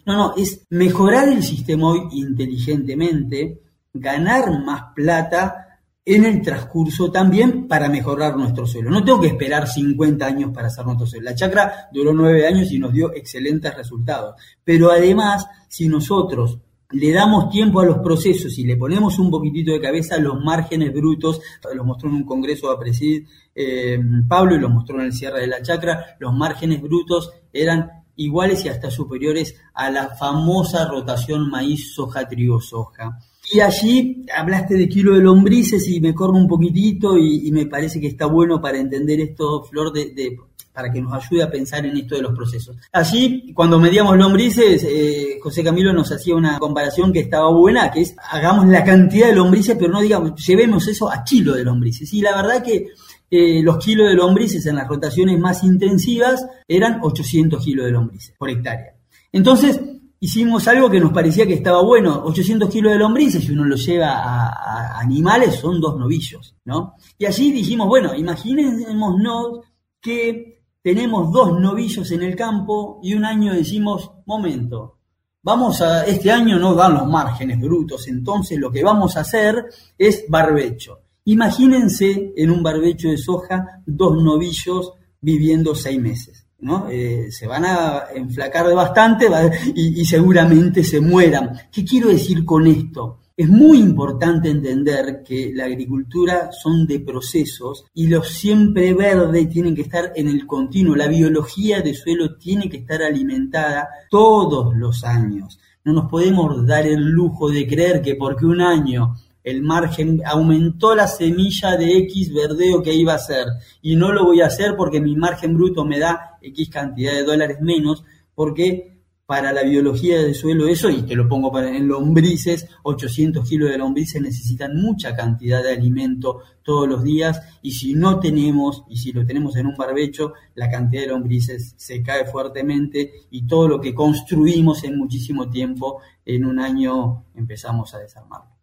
No, 0.04 0.16
no, 0.16 0.34
es 0.36 0.66
mejorar 0.70 1.28
el 1.28 1.42
sistema 1.42 1.90
hoy 1.90 2.08
inteligentemente, 2.12 3.60
ganar 3.92 4.62
más 4.64 4.92
plata 4.94 5.72
en 6.04 6.24
el 6.24 6.42
transcurso 6.42 7.12
también 7.12 7.68
para 7.68 7.88
mejorar 7.88 8.36
nuestro 8.36 8.66
suelo. 8.66 8.90
No 8.90 9.04
tengo 9.04 9.20
que 9.20 9.28
esperar 9.28 9.68
50 9.68 10.26
años 10.26 10.50
para 10.52 10.66
hacer 10.66 10.84
nuestro 10.84 11.06
suelo. 11.06 11.26
La 11.26 11.34
chacra 11.34 11.88
duró 11.92 12.12
9 12.12 12.46
años 12.46 12.72
y 12.72 12.78
nos 12.78 12.92
dio 12.92 13.14
excelentes 13.14 13.74
resultados. 13.76 14.34
Pero 14.64 14.90
además, 14.90 15.46
si 15.68 15.88
nosotros 15.88 16.58
le 16.90 17.12
damos 17.12 17.50
tiempo 17.50 17.80
a 17.80 17.86
los 17.86 17.98
procesos 17.98 18.58
y 18.58 18.64
le 18.64 18.76
ponemos 18.76 19.18
un 19.18 19.30
poquitito 19.30 19.72
de 19.72 19.80
cabeza, 19.80 20.18
los 20.18 20.42
márgenes 20.42 20.92
brutos, 20.92 21.40
lo 21.72 21.84
mostró 21.84 22.08
en 22.08 22.16
un 22.16 22.24
congreso 22.24 22.70
a 22.70 22.78
presidir 22.78 23.26
eh, 23.54 23.98
Pablo 24.28 24.56
y 24.56 24.58
lo 24.58 24.68
mostró 24.68 24.96
en 24.96 25.06
el 25.06 25.12
cierre 25.12 25.40
de 25.40 25.46
la 25.46 25.62
chacra, 25.62 26.16
los 26.18 26.34
márgenes 26.34 26.82
brutos 26.82 27.32
eran 27.52 28.01
iguales 28.16 28.64
y 28.64 28.68
hasta 28.68 28.90
superiores 28.90 29.56
a 29.74 29.90
la 29.90 30.10
famosa 30.10 30.86
rotación 30.86 31.50
maíz, 31.50 31.94
soja, 31.94 32.28
trigo, 32.28 32.60
soja. 32.60 33.18
Y 33.52 33.60
allí 33.60 34.24
hablaste 34.34 34.74
de 34.74 34.88
kilo 34.88 35.14
de 35.14 35.22
lombrices 35.22 35.88
y 35.88 36.00
me 36.00 36.14
corro 36.14 36.34
un 36.34 36.46
poquitito 36.46 37.18
y, 37.18 37.50
me 37.50 37.66
parece 37.66 38.00
que 38.00 38.06
está 38.06 38.26
bueno 38.26 38.60
para 38.60 38.78
entender 38.78 39.20
esto, 39.20 39.64
Flor, 39.64 39.92
de, 39.92 40.38
para 40.72 40.90
que 40.90 41.02
nos 41.02 41.12
ayude 41.12 41.42
a 41.42 41.50
pensar 41.50 41.84
en 41.84 41.96
esto 41.96 42.14
de 42.14 42.22
los 42.22 42.34
procesos. 42.34 42.76
Allí, 42.92 43.52
cuando 43.52 43.78
medíamos 43.78 44.16
lombrices, 44.16 44.84
eh, 44.84 45.38
José 45.42 45.62
Camilo 45.62 45.92
nos 45.92 46.10
hacía 46.12 46.34
una 46.34 46.58
comparación 46.58 47.12
que 47.12 47.20
estaba 47.20 47.50
buena, 47.50 47.90
que 47.90 48.02
es 48.02 48.14
hagamos 48.30 48.66
la 48.68 48.82
cantidad 48.82 49.26
de 49.26 49.34
lombrices, 49.34 49.76
pero 49.78 49.92
no 49.92 50.00
digamos, 50.00 50.32
llevemos 50.46 50.88
eso 50.88 51.12
a 51.12 51.22
kilo 51.24 51.54
de 51.54 51.64
lombrices. 51.64 52.12
Y 52.14 52.22
la 52.22 52.34
verdad 52.34 52.62
que 52.62 52.86
los 53.32 53.78
kilos 53.78 54.08
de 54.08 54.14
lombrices 54.14 54.66
en 54.66 54.76
las 54.76 54.86
rotaciones 54.86 55.38
más 55.38 55.64
intensivas 55.64 56.46
eran 56.68 57.00
800 57.02 57.64
kilos 57.64 57.86
de 57.86 57.92
lombrices 57.92 58.34
por 58.36 58.50
hectárea. 58.50 58.94
Entonces, 59.32 59.80
hicimos 60.20 60.68
algo 60.68 60.90
que 60.90 61.00
nos 61.00 61.12
parecía 61.12 61.46
que 61.46 61.54
estaba 61.54 61.82
bueno, 61.82 62.22
800 62.26 62.68
kilos 62.68 62.92
de 62.92 62.98
lombrices, 62.98 63.42
si 63.42 63.52
uno 63.52 63.64
lo 63.64 63.76
lleva 63.76 64.18
a, 64.18 65.00
animales, 65.00 65.56
son 65.56 65.80
dos 65.80 65.98
novillos, 65.98 66.54
¿no? 66.64 66.94
Y 67.18 67.24
allí 67.24 67.50
dijimos, 67.50 67.88
bueno, 67.88 68.14
imaginémonos 68.14 69.60
que 70.00 70.62
tenemos 70.82 71.32
dos 71.32 71.58
novillos 71.58 72.10
en 72.10 72.22
el 72.22 72.36
campo 72.36 73.00
y 73.02 73.14
un 73.14 73.24
año 73.24 73.54
decimos, 73.54 74.10
momento, 74.26 74.98
vamos 75.42 75.80
a, 75.80 76.04
este 76.04 76.30
año 76.30 76.58
no 76.58 76.74
dan 76.74 76.94
los 76.94 77.06
márgenes 77.08 77.58
brutos, 77.58 78.06
entonces 78.08 78.58
lo 78.58 78.70
que 78.70 78.84
vamos 78.84 79.16
a 79.16 79.20
hacer 79.20 79.64
es 79.96 80.24
barbecho. 80.28 81.00
Imagínense 81.24 82.32
en 82.36 82.50
un 82.50 82.62
barbecho 82.62 83.08
de 83.08 83.18
soja 83.18 83.82
dos 83.86 84.22
novillos 84.22 84.92
viviendo 85.20 85.74
seis 85.74 86.00
meses. 86.00 86.46
Eh, 86.90 87.26
se 87.30 87.46
van 87.48 87.64
a 87.64 88.04
enflacar 88.14 88.72
bastante 88.72 89.26
y, 89.74 90.04
seguramente 90.04 90.84
se 90.84 91.00
mueran. 91.00 91.52
¿Qué 91.72 91.84
quiero 91.84 92.08
decir 92.08 92.44
con 92.44 92.66
esto? 92.66 93.18
Es 93.36 93.48
muy 93.48 93.78
importante 93.78 94.50
entender 94.50 95.22
que 95.26 95.52
la 95.54 95.64
agricultura 95.64 96.50
son 96.52 96.86
de 96.86 97.00
procesos 97.00 97.84
y 97.94 98.06
los 98.06 98.28
siempre 98.28 98.94
verdes 98.94 99.48
tienen 99.48 99.74
que 99.74 99.82
estar 99.82 100.12
en 100.14 100.28
el 100.28 100.46
continuo. 100.46 100.94
La 100.94 101.08
biología 101.08 101.80
de 101.80 101.94
suelo 101.94 102.36
tiene 102.36 102.68
que 102.68 102.76
estar 102.78 103.02
alimentada 103.02 103.88
todos 104.10 104.76
los 104.76 105.02
años. 105.02 105.58
No 105.84 105.92
nos 105.94 106.08
podemos 106.08 106.64
dar 106.64 106.86
el 106.86 107.00
lujo 107.00 107.50
de 107.50 107.66
creer 107.66 108.02
que 108.02 108.14
porque 108.14 108.46
un 108.46 108.60
año 108.60 109.16
el 109.44 109.62
margen, 109.62 110.22
aumentó 110.24 110.94
la 110.94 111.06
semilla 111.06 111.76
de 111.76 111.98
X 111.98 112.32
verdeo 112.32 112.82
que 112.82 112.94
iba 112.94 113.12
a 113.12 113.16
hacer 113.16 113.46
y 113.80 113.96
no 113.96 114.12
lo 114.12 114.24
voy 114.24 114.40
a 114.40 114.46
hacer 114.46 114.76
porque 114.76 115.00
mi 115.00 115.16
margen 115.16 115.54
bruto 115.54 115.84
me 115.84 115.98
da 115.98 116.38
X 116.42 116.68
cantidad 116.68 117.12
de 117.12 117.24
dólares 117.24 117.58
menos, 117.60 118.04
porque 118.34 118.92
para 119.26 119.52
la 119.52 119.62
biología 119.62 120.20
del 120.20 120.34
suelo 120.34 120.66
eso, 120.66 120.90
y 120.90 121.04
te 121.04 121.14
lo 121.14 121.26
pongo 121.26 121.50
para, 121.50 121.74
en 121.74 121.88
lombrices, 121.88 122.68
800 122.82 123.48
kilos 123.48 123.70
de 123.70 123.78
lombrices 123.78 124.20
necesitan 124.20 124.76
mucha 124.76 125.14
cantidad 125.16 125.62
de 125.62 125.72
alimento 125.72 126.42
todos 126.62 126.86
los 126.86 127.02
días, 127.02 127.40
y 127.62 127.70
si 127.70 127.94
no 127.94 128.20
tenemos, 128.20 128.84
y 128.90 128.98
si 128.98 129.12
lo 129.12 129.24
tenemos 129.24 129.56
en 129.56 129.68
un 129.68 129.76
barbecho, 129.76 130.34
la 130.54 130.68
cantidad 130.68 131.02
de 131.02 131.08
lombrices 131.08 131.74
se 131.78 132.02
cae 132.02 132.26
fuertemente, 132.26 133.12
y 133.30 133.46
todo 133.46 133.68
lo 133.68 133.80
que 133.80 133.94
construimos 133.94 134.84
en 134.84 134.98
muchísimo 134.98 135.48
tiempo, 135.48 136.02
en 136.26 136.44
un 136.44 136.60
año 136.60 137.24
empezamos 137.34 137.94
a 137.94 138.00
desarmarlo. 138.00 138.61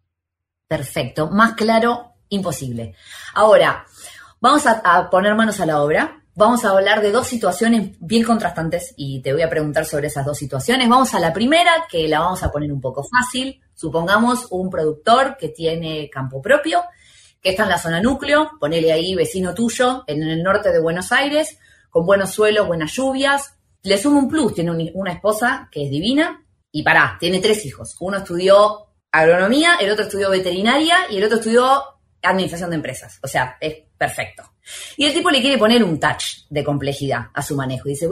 Perfecto, 0.70 1.28
más 1.28 1.54
claro, 1.54 2.12
imposible. 2.28 2.94
Ahora, 3.34 3.84
vamos 4.40 4.68
a, 4.68 5.10
poner 5.10 5.34
manos 5.34 5.58
a 5.58 5.66
la 5.66 5.82
obra 5.82 6.22
vamos 6.36 6.64
a 6.64 6.70
hablar 6.70 7.02
de 7.02 7.10
dos 7.10 7.26
situaciones 7.26 7.96
bien 7.98 8.22
contrastantes 8.22 8.94
y 8.96 9.20
te 9.20 9.32
voy 9.32 9.42
a 9.42 9.50
preguntar 9.50 9.84
sobre 9.84 10.06
esas 10.06 10.24
dos 10.24 10.38
situaciones. 10.38 10.88
Vamos 10.88 11.12
a 11.12 11.18
la 11.18 11.32
primera, 11.32 11.72
que 11.90 12.06
la 12.06 12.20
vamos 12.20 12.44
a 12.44 12.52
poner 12.52 12.72
un 12.72 12.80
poco 12.80 13.02
fácil. 13.02 13.60
Supongamos 13.74 14.46
un 14.50 14.70
productor 14.70 15.36
que 15.36 15.48
tiene 15.48 16.08
campo 16.08 16.40
propio, 16.40 16.84
que 17.42 17.50
está 17.50 17.64
en 17.64 17.70
la 17.70 17.78
zona 17.78 18.00
núcleo, 18.00 18.52
ponele 18.60 18.92
ahí 18.92 19.16
vecino 19.16 19.52
tuyo, 19.54 20.04
en 20.06 20.22
el 20.22 20.40
norte 20.40 20.70
de 20.70 20.80
Buenos 20.80 21.10
Aires, 21.10 21.58
con 21.90 22.06
buenos 22.06 22.30
suelos, 22.30 22.68
buenas 22.68 22.92
lluvias. 22.92 23.56
Le 23.82 23.98
suma 23.98 24.20
un 24.20 24.28
plus, 24.28 24.54
tiene 24.54 24.92
una 24.94 25.12
esposa 25.14 25.68
que 25.72 25.86
es 25.86 25.90
divina 25.90 26.44
y 26.70 26.84
pará, 26.84 27.16
tiene 27.18 27.40
tres 27.40 27.66
hijos. 27.66 27.96
Uno 27.98 28.18
estudió 28.18 28.89
agronomía, 29.12 29.76
el 29.80 29.90
otro 29.90 30.04
estudió 30.04 30.30
veterinaria 30.30 30.96
y 31.10 31.18
el 31.18 31.24
otro 31.24 31.38
estudió 31.38 31.82
administración 32.22 32.70
de 32.70 32.76
empresas. 32.76 33.18
O 33.22 33.28
sea, 33.28 33.56
es 33.60 33.76
perfecto. 33.96 34.42
Y 34.96 35.06
el 35.06 35.12
tipo 35.12 35.30
le 35.30 35.40
quiere 35.40 35.58
poner 35.58 35.82
un 35.82 35.98
touch 35.98 36.46
de 36.48 36.64
complejidad 36.64 37.26
a 37.32 37.42
su 37.42 37.56
manejo. 37.56 37.88
Y 37.88 37.92
dice, 37.92 38.08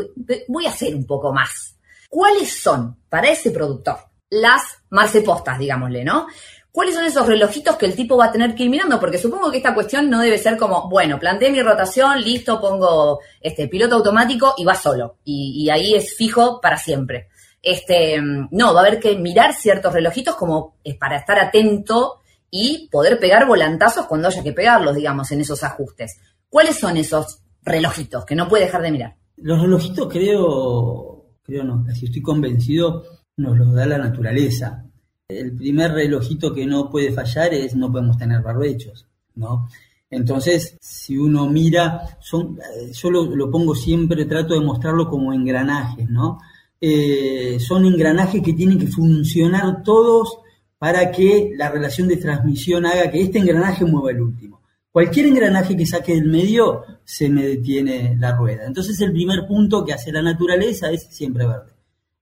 voy 0.48 0.66
a 0.66 0.70
hacer 0.70 0.94
un 0.94 1.06
poco 1.06 1.32
más. 1.32 1.76
¿Cuáles 2.08 2.60
son 2.60 2.96
para 3.08 3.28
ese 3.28 3.50
productor 3.50 3.98
las 4.30 4.62
marcepostas, 4.90 5.58
digámosle, 5.58 6.04
¿no? 6.04 6.26
¿Cuáles 6.70 6.94
son 6.94 7.04
esos 7.04 7.26
relojitos 7.26 7.76
que 7.76 7.86
el 7.86 7.94
tipo 7.94 8.16
va 8.16 8.26
a 8.26 8.32
tener 8.32 8.54
que 8.54 8.64
ir 8.64 8.70
mirando? 8.70 9.00
Porque 9.00 9.18
supongo 9.18 9.50
que 9.50 9.56
esta 9.56 9.74
cuestión 9.74 10.08
no 10.08 10.20
debe 10.20 10.38
ser 10.38 10.56
como, 10.56 10.88
bueno, 10.88 11.18
planteé 11.18 11.50
mi 11.50 11.62
rotación, 11.62 12.20
listo, 12.22 12.60
pongo 12.60 13.20
este 13.40 13.68
piloto 13.68 13.96
automático 13.96 14.54
y 14.56 14.64
va 14.64 14.74
solo. 14.74 15.16
Y, 15.24 15.64
y 15.64 15.70
ahí 15.70 15.94
es 15.94 16.14
fijo 16.14 16.60
para 16.60 16.76
siempre. 16.76 17.28
Este, 17.62 18.20
no, 18.20 18.72
va 18.72 18.80
a 18.80 18.86
haber 18.86 19.00
que 19.00 19.16
mirar 19.18 19.52
ciertos 19.54 19.92
relojitos 19.92 20.36
como 20.36 20.76
es 20.84 20.96
para 20.96 21.16
estar 21.16 21.38
atento 21.38 22.20
y 22.50 22.88
poder 22.90 23.18
pegar 23.18 23.46
volantazos 23.46 24.06
cuando 24.06 24.28
haya 24.28 24.42
que 24.42 24.52
pegarlos, 24.52 24.94
digamos, 24.94 25.30
en 25.32 25.40
esos 25.40 25.62
ajustes. 25.64 26.18
¿Cuáles 26.48 26.78
son 26.78 26.96
esos 26.96 27.40
relojitos 27.62 28.24
que 28.24 28.34
no 28.34 28.48
puede 28.48 28.64
dejar 28.64 28.82
de 28.82 28.92
mirar? 28.92 29.16
Los 29.36 29.60
relojitos 29.60 30.08
creo, 30.10 31.26
creo 31.42 31.64
no, 31.64 31.84
si 31.94 32.06
estoy 32.06 32.22
convencido, 32.22 33.04
nos 33.36 33.56
los 33.56 33.72
da 33.74 33.86
la 33.86 33.98
naturaleza. 33.98 34.84
El 35.28 35.54
primer 35.54 35.92
relojito 35.92 36.54
que 36.54 36.66
no 36.66 36.90
puede 36.90 37.12
fallar 37.12 37.52
es 37.52 37.74
no 37.74 37.92
podemos 37.92 38.16
tener 38.16 38.40
barbechos, 38.40 39.06
¿no? 39.34 39.68
Entonces, 40.10 40.78
si 40.80 41.18
uno 41.18 41.46
mira, 41.48 42.16
son, 42.20 42.58
yo 42.92 43.10
lo, 43.10 43.50
pongo 43.50 43.74
siempre, 43.74 44.24
trato 44.24 44.54
de 44.54 44.64
mostrarlo 44.64 45.08
como 45.08 45.32
engranajes, 45.34 46.08
¿no? 46.08 46.38
Eh, 46.80 47.58
son 47.60 47.84
engranajes 47.86 48.42
que 48.42 48.52
tienen 48.52 48.78
que 48.78 48.86
funcionar 48.86 49.82
todos 49.82 50.38
para 50.78 51.10
que 51.10 51.52
la 51.56 51.70
relación 51.70 52.06
de 52.06 52.16
transmisión 52.16 52.86
haga 52.86 53.10
que 53.10 53.20
este 53.20 53.38
engranaje 53.38 53.84
mueva 53.84 54.12
el 54.12 54.20
último. 54.20 54.60
Cualquier 54.90 55.26
engranaje 55.26 55.76
que 55.76 55.86
saque 55.86 56.14
del 56.14 56.26
medio 56.26 56.82
se 57.04 57.28
me 57.28 57.46
detiene 57.46 58.16
la 58.18 58.36
rueda. 58.36 58.64
Entonces 58.66 59.00
el 59.00 59.12
primer 59.12 59.46
punto 59.46 59.84
que 59.84 59.92
hace 59.92 60.12
la 60.12 60.22
naturaleza 60.22 60.90
es 60.90 61.08
siempre 61.10 61.46
verde. 61.46 61.72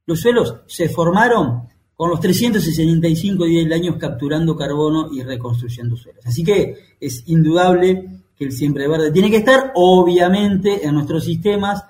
Los 0.07 0.21
suelos 0.21 0.57
se 0.66 0.88
formaron 0.88 1.69
con 1.95 2.11
los 2.11 2.21
365 2.21 3.45
días 3.45 3.64
del 3.64 3.73
año 3.73 3.99
capturando 3.99 4.57
carbono 4.57 5.09
y 5.12 5.23
reconstruyendo 5.23 5.97
suelos. 5.97 6.25
Así 6.27 6.45
que 6.45 6.77
es 7.01 7.25
indudable 7.27 8.23
que 8.37 8.45
el 8.45 8.53
siempre 8.53 8.87
verde 8.87 9.11
tiene 9.11 9.31
que 9.31 9.38
estar, 9.38 9.73
obviamente, 9.75 10.87
en 10.87 10.95
nuestros 10.95 11.25
sistemas 11.25 11.83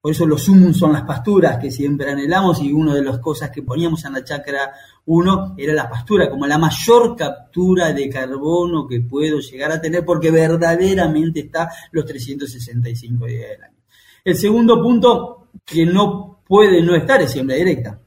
por 0.00 0.12
eso 0.12 0.24
los 0.24 0.44
sumum 0.44 0.72
son 0.72 0.94
las 0.94 1.02
pasturas 1.02 1.58
que 1.58 1.70
siempre 1.70 2.10
anhelamos 2.10 2.62
y 2.62 2.72
una 2.72 2.94
de 2.94 3.02
las 3.02 3.18
cosas 3.18 3.50
que 3.50 3.62
poníamos 3.62 4.02
en 4.06 4.14
la 4.14 4.24
chacra 4.24 4.72
1 5.04 5.56
era 5.58 5.74
la 5.74 5.90
pastura, 5.90 6.30
como 6.30 6.46
la 6.46 6.56
mayor 6.56 7.14
captura 7.14 7.92
de 7.92 8.08
carbono 8.08 8.86
que 8.86 9.02
puedo 9.02 9.40
llegar 9.40 9.72
a 9.72 9.80
tener 9.80 10.02
porque 10.02 10.30
verdaderamente 10.30 11.40
está 11.40 11.70
los 11.92 12.06
365 12.06 13.26
días 13.26 13.50
del 13.50 13.62
año. 13.62 13.76
El 14.24 14.36
segundo 14.36 14.82
punto 14.82 15.48
que 15.66 15.84
no 15.84 16.40
puede 16.46 16.82
no 16.82 16.94
estar 16.94 17.20
es 17.20 17.32
siembra 17.32 17.56
directa. 17.56 18.00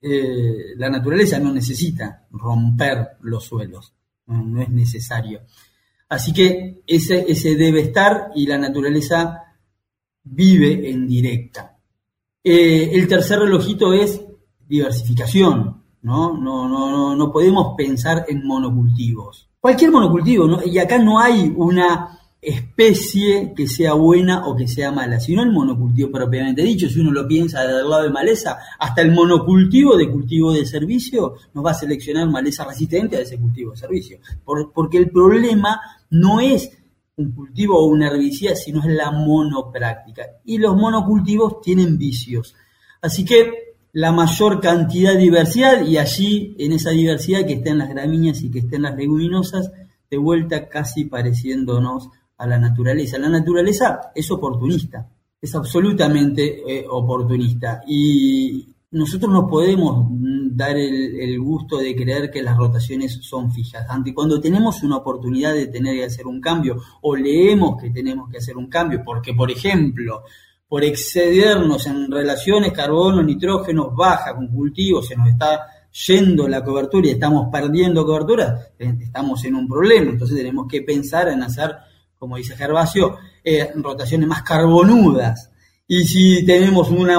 Eh, 0.00 0.74
la 0.76 0.90
naturaleza 0.90 1.38
no 1.38 1.52
necesita 1.52 2.26
romper 2.32 3.18
los 3.20 3.44
suelos, 3.44 3.94
no, 4.26 4.60
es 4.60 4.68
necesario. 4.68 5.42
Así 6.08 6.32
que 6.32 6.82
ese, 6.86 7.24
ese 7.28 7.54
debe 7.54 7.82
estar 7.82 8.32
y 8.34 8.46
la 8.46 8.58
naturaleza 8.58 9.47
vive 10.24 10.90
en 10.90 11.06
directa. 11.06 11.76
Eh, 12.42 12.90
el 12.92 13.08
tercer 13.08 13.40
relojito 13.40 13.92
es 13.92 14.22
diversificación, 14.66 15.82
¿no? 16.02 16.36
No, 16.36 16.68
no, 16.68 17.16
no, 17.16 17.32
podemos 17.32 17.74
pensar 17.76 18.24
en 18.28 18.46
monocultivos. 18.46 19.48
Cualquier 19.60 19.90
monocultivo, 19.90 20.46
¿no? 20.46 20.64
Y 20.64 20.78
acá 20.78 20.98
no 20.98 21.18
hay 21.18 21.52
una 21.56 22.18
especie 22.40 23.52
que 23.56 23.66
sea 23.66 23.94
buena 23.94 24.46
o 24.46 24.54
que 24.54 24.68
sea 24.68 24.92
mala, 24.92 25.18
sino 25.18 25.42
el 25.42 25.50
monocultivo 25.50 26.10
propiamente 26.10 26.62
dicho. 26.62 26.88
Si 26.88 27.00
uno 27.00 27.10
lo 27.10 27.26
piensa 27.26 27.62
del 27.62 27.88
lado 27.88 28.04
de 28.04 28.10
maleza, 28.10 28.58
hasta 28.78 29.02
el 29.02 29.10
monocultivo 29.10 29.96
de 29.96 30.10
cultivo 30.10 30.52
de 30.52 30.64
servicio 30.64 31.34
nos 31.52 31.64
va 31.64 31.72
a 31.72 31.74
seleccionar 31.74 32.28
maleza 32.28 32.64
resistente 32.64 33.16
a 33.16 33.20
ese 33.20 33.38
cultivo 33.38 33.72
de 33.72 33.78
servicio. 33.78 34.18
porque 34.44 34.98
el 34.98 35.10
problema 35.10 35.80
no 36.10 36.40
es 36.40 36.77
un 37.18 37.32
cultivo 37.32 37.78
o 37.78 37.86
una 37.86 38.08
herbicida, 38.08 38.54
sino 38.54 38.80
es 38.80 38.86
la 38.86 39.10
monopráctica. 39.10 40.22
Y 40.44 40.58
los 40.58 40.76
monocultivos 40.76 41.60
tienen 41.60 41.98
vicios. 41.98 42.54
Así 43.02 43.24
que 43.24 43.74
la 43.92 44.12
mayor 44.12 44.60
cantidad 44.60 45.14
de 45.14 45.18
diversidad, 45.18 45.84
y 45.84 45.98
allí 45.98 46.54
en 46.58 46.72
esa 46.72 46.90
diversidad 46.90 47.44
que 47.46 47.54
estén 47.54 47.78
las 47.78 47.88
gramíneas 47.88 48.42
y 48.42 48.50
que 48.50 48.60
estén 48.60 48.82
las 48.82 48.96
leguminosas, 48.96 49.70
de 50.10 50.16
vuelta 50.16 50.68
casi 50.68 51.04
pareciéndonos 51.04 52.08
a 52.38 52.46
la 52.46 52.58
naturaleza. 52.58 53.18
La 53.18 53.28
naturaleza 53.28 54.12
es 54.14 54.30
oportunista, 54.30 55.08
es 55.40 55.54
absolutamente 55.54 56.62
eh, 56.66 56.86
oportunista. 56.88 57.82
Y 57.86 58.66
nosotros 58.90 59.30
no 59.30 59.46
podemos 59.46 60.06
dar 60.10 60.76
el, 60.76 61.38
gusto 61.40 61.78
de 61.78 61.94
creer 61.94 62.30
que 62.30 62.42
las 62.42 62.56
rotaciones 62.56 63.18
son 63.22 63.52
fijas. 63.52 63.86
Ante 63.88 64.14
cuando 64.14 64.40
tenemos 64.40 64.82
una 64.82 64.96
oportunidad 64.96 65.54
de 65.54 65.66
tener 65.66 65.94
que 65.96 66.04
hacer 66.04 66.26
un 66.26 66.40
cambio 66.40 66.76
o 67.02 67.14
leemos 67.14 67.80
que 67.80 67.90
tenemos 67.90 68.30
que 68.30 68.38
hacer 68.38 68.56
un 68.56 68.68
cambio, 68.68 69.02
porque 69.04 69.34
por 69.34 69.50
ejemplo, 69.50 70.22
por 70.66 70.84
excedernos 70.84 71.86
en 71.86 72.10
relaciones 72.10 72.72
carbono, 72.72 73.22
nitrógeno, 73.22 73.90
baja 73.90 74.34
con 74.34 74.48
cultivos, 74.48 75.06
se 75.06 75.16
nos 75.16 75.28
está 75.28 75.60
yendo 76.06 76.48
la 76.48 76.64
cobertura 76.64 77.08
y 77.08 77.10
estamos 77.10 77.48
perdiendo 77.52 78.06
cobertura, 78.06 78.68
eh, 78.78 78.96
estamos 79.00 79.44
en 79.44 79.54
un 79.54 79.68
problema. 79.68 80.10
Entonces 80.10 80.36
tenemos 80.36 80.66
que 80.66 80.82
pensar 80.82 81.28
en 81.28 81.42
hacer, 81.42 81.76
como 82.18 82.36
dice 82.36 82.56
Gervasio, 82.56 83.16
eh, 83.44 83.70
rotaciones 83.76 84.28
más 84.28 84.42
carbonudas 84.42 85.47
y 85.90 86.04
si 86.04 86.44
tenemos 86.44 86.90
una 86.90 87.18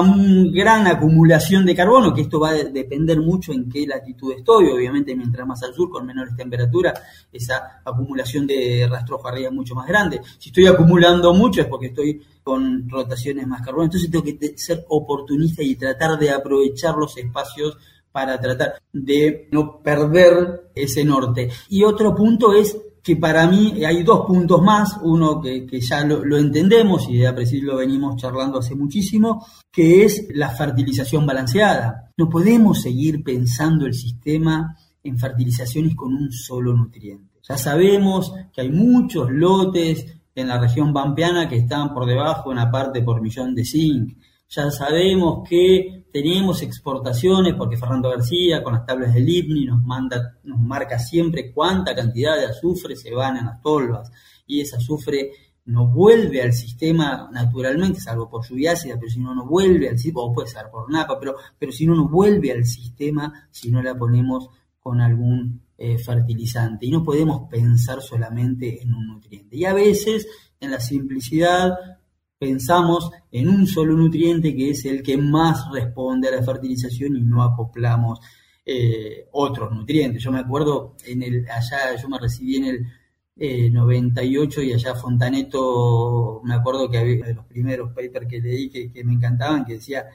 gran 0.52 0.86
acumulación 0.86 1.66
de 1.66 1.74
carbono, 1.74 2.14
que 2.14 2.20
esto 2.20 2.38
va 2.38 2.50
a 2.50 2.54
depender 2.54 3.18
mucho 3.18 3.52
en 3.52 3.68
qué 3.68 3.84
latitud 3.84 4.32
estoy, 4.32 4.70
obviamente 4.70 5.16
mientras 5.16 5.44
más 5.44 5.60
al 5.64 5.74
sur, 5.74 5.90
con 5.90 6.06
menores 6.06 6.36
temperaturas, 6.36 7.02
esa 7.32 7.82
acumulación 7.84 8.46
de 8.46 8.86
rastrojo 8.88 9.26
arriba 9.26 9.48
es 9.48 9.54
mucho 9.54 9.74
más 9.74 9.88
grande. 9.88 10.20
Si 10.38 10.50
estoy 10.50 10.68
acumulando 10.68 11.34
mucho 11.34 11.62
es 11.62 11.66
porque 11.66 11.88
estoy 11.88 12.22
con 12.44 12.88
rotaciones 12.88 13.44
más 13.44 13.60
carbono, 13.60 13.86
entonces 13.86 14.08
tengo 14.08 14.24
que 14.24 14.56
ser 14.56 14.84
oportunista 14.88 15.64
y 15.64 15.74
tratar 15.74 16.16
de 16.16 16.30
aprovechar 16.30 16.94
los 16.94 17.16
espacios 17.16 17.76
para 18.12 18.40
tratar 18.40 18.80
de 18.92 19.48
no 19.50 19.82
perder 19.82 20.70
ese 20.76 21.04
norte. 21.04 21.50
Y 21.70 21.82
otro 21.82 22.14
punto 22.14 22.52
es 22.52 22.76
que 23.02 23.16
para 23.16 23.46
mí 23.46 23.84
hay 23.84 24.02
dos 24.02 24.26
puntos 24.26 24.62
más, 24.62 24.98
uno 25.02 25.40
que, 25.40 25.66
ya 25.80 26.04
lo, 26.04 26.36
entendemos 26.36 27.08
y 27.08 27.18
de 27.18 27.28
a 27.28 27.32
lo 27.62 27.76
venimos 27.76 28.16
charlando 28.16 28.58
hace 28.58 28.74
muchísimo, 28.74 29.46
que 29.70 30.04
es 30.04 30.28
la 30.34 30.50
fertilización 30.50 31.26
balanceada. 31.26 32.12
No 32.16 32.28
podemos 32.28 32.82
seguir 32.82 33.22
pensando 33.22 33.86
el 33.86 33.94
sistema 33.94 34.76
en 35.02 35.18
fertilizaciones 35.18 35.94
con 35.94 36.14
un 36.14 36.30
solo 36.30 36.74
nutriente. 36.74 37.40
Ya 37.48 37.56
sabemos 37.56 38.32
que 38.52 38.60
hay 38.60 38.70
muchos 38.70 39.30
lotes 39.30 40.06
en 40.34 40.48
la 40.48 40.60
región 40.60 40.92
pampeana 40.92 41.48
que 41.48 41.56
están 41.56 41.92
por 41.94 42.06
debajo, 42.06 42.50
una 42.50 42.70
parte 42.70 43.02
por 43.02 43.20
millón 43.20 43.54
de 43.54 43.64
zinc. 43.64 44.16
Ya 44.50 44.68
sabemos 44.72 45.48
que 45.48 46.06
tenemos 46.12 46.62
exportaciones, 46.62 47.54
porque 47.54 47.76
Fernando 47.76 48.10
García 48.10 48.64
con 48.64 48.72
las 48.72 48.84
tablas 48.84 49.14
del 49.14 49.28
IPNI 49.28 49.66
nos, 49.66 49.82
manda, 49.84 50.38
nos 50.42 50.58
marca 50.58 50.98
siempre 50.98 51.52
cuánta 51.52 51.94
cantidad 51.94 52.36
de 52.36 52.46
azufre 52.46 52.96
se 52.96 53.14
van 53.14 53.36
en 53.36 53.46
las 53.46 53.62
tolvas, 53.62 54.10
y 54.48 54.60
ese 54.60 54.76
azufre 54.76 55.30
no 55.66 55.86
vuelve 55.86 56.42
al 56.42 56.52
sistema 56.52 57.30
naturalmente, 57.32 58.00
salvo 58.00 58.28
por 58.28 58.44
lluvia 58.44 58.72
ácida, 58.72 58.96
pero 58.98 59.08
si 59.08 59.20
no, 59.20 59.34
no 59.36 59.46
vuelve 59.46 59.88
al 59.88 59.96
sistema, 59.98 60.22
o 60.22 60.32
puede 60.32 60.48
ser 60.48 60.66
por 60.68 60.90
napa, 60.90 61.16
pero, 61.20 61.36
pero 61.56 61.70
si 61.70 61.86
no, 61.86 61.94
no 61.94 62.08
vuelve 62.08 62.50
al 62.50 62.64
sistema 62.64 63.48
si 63.52 63.70
no 63.70 63.80
la 63.80 63.96
ponemos 63.96 64.48
con 64.80 65.00
algún 65.00 65.62
eh, 65.78 65.96
fertilizante. 65.98 66.86
Y 66.86 66.90
no 66.90 67.04
podemos 67.04 67.48
pensar 67.48 68.02
solamente 68.02 68.82
en 68.82 68.94
un 68.94 69.06
nutriente. 69.06 69.56
Y 69.56 69.64
a 69.64 69.74
veces, 69.74 70.26
en 70.58 70.72
la 70.72 70.80
simplicidad, 70.80 71.99
pensamos 72.40 73.10
en 73.30 73.50
un 73.50 73.66
solo 73.66 73.94
nutriente 73.94 74.56
que 74.56 74.70
es 74.70 74.86
el 74.86 75.02
que 75.02 75.18
más 75.18 75.70
responde 75.70 76.28
a 76.28 76.36
la 76.36 76.42
fertilización 76.42 77.14
y 77.14 77.20
no 77.22 77.42
acoplamos 77.42 78.18
eh, 78.64 79.28
otros 79.32 79.70
nutrientes. 79.72 80.22
Yo 80.22 80.32
me 80.32 80.38
acuerdo, 80.38 80.96
en 81.06 81.22
el, 81.22 81.46
allá 81.50 81.94
yo 82.00 82.08
me 82.08 82.18
recibí 82.18 82.56
en 82.56 82.64
el 82.64 83.72
98 83.72 84.60
eh, 84.60 84.64
y 84.64 84.72
allá 84.72 84.94
Fontaneto, 84.94 86.40
me 86.42 86.54
acuerdo 86.54 86.90
que 86.90 86.96
había 86.96 87.26
de 87.26 87.34
los 87.34 87.44
primeros 87.44 87.90
papers 87.90 88.26
que 88.26 88.40
leí 88.40 88.70
que, 88.70 89.04
me 89.04 89.12
encantaban, 89.12 89.66
que 89.66 89.74
decía 89.74 90.06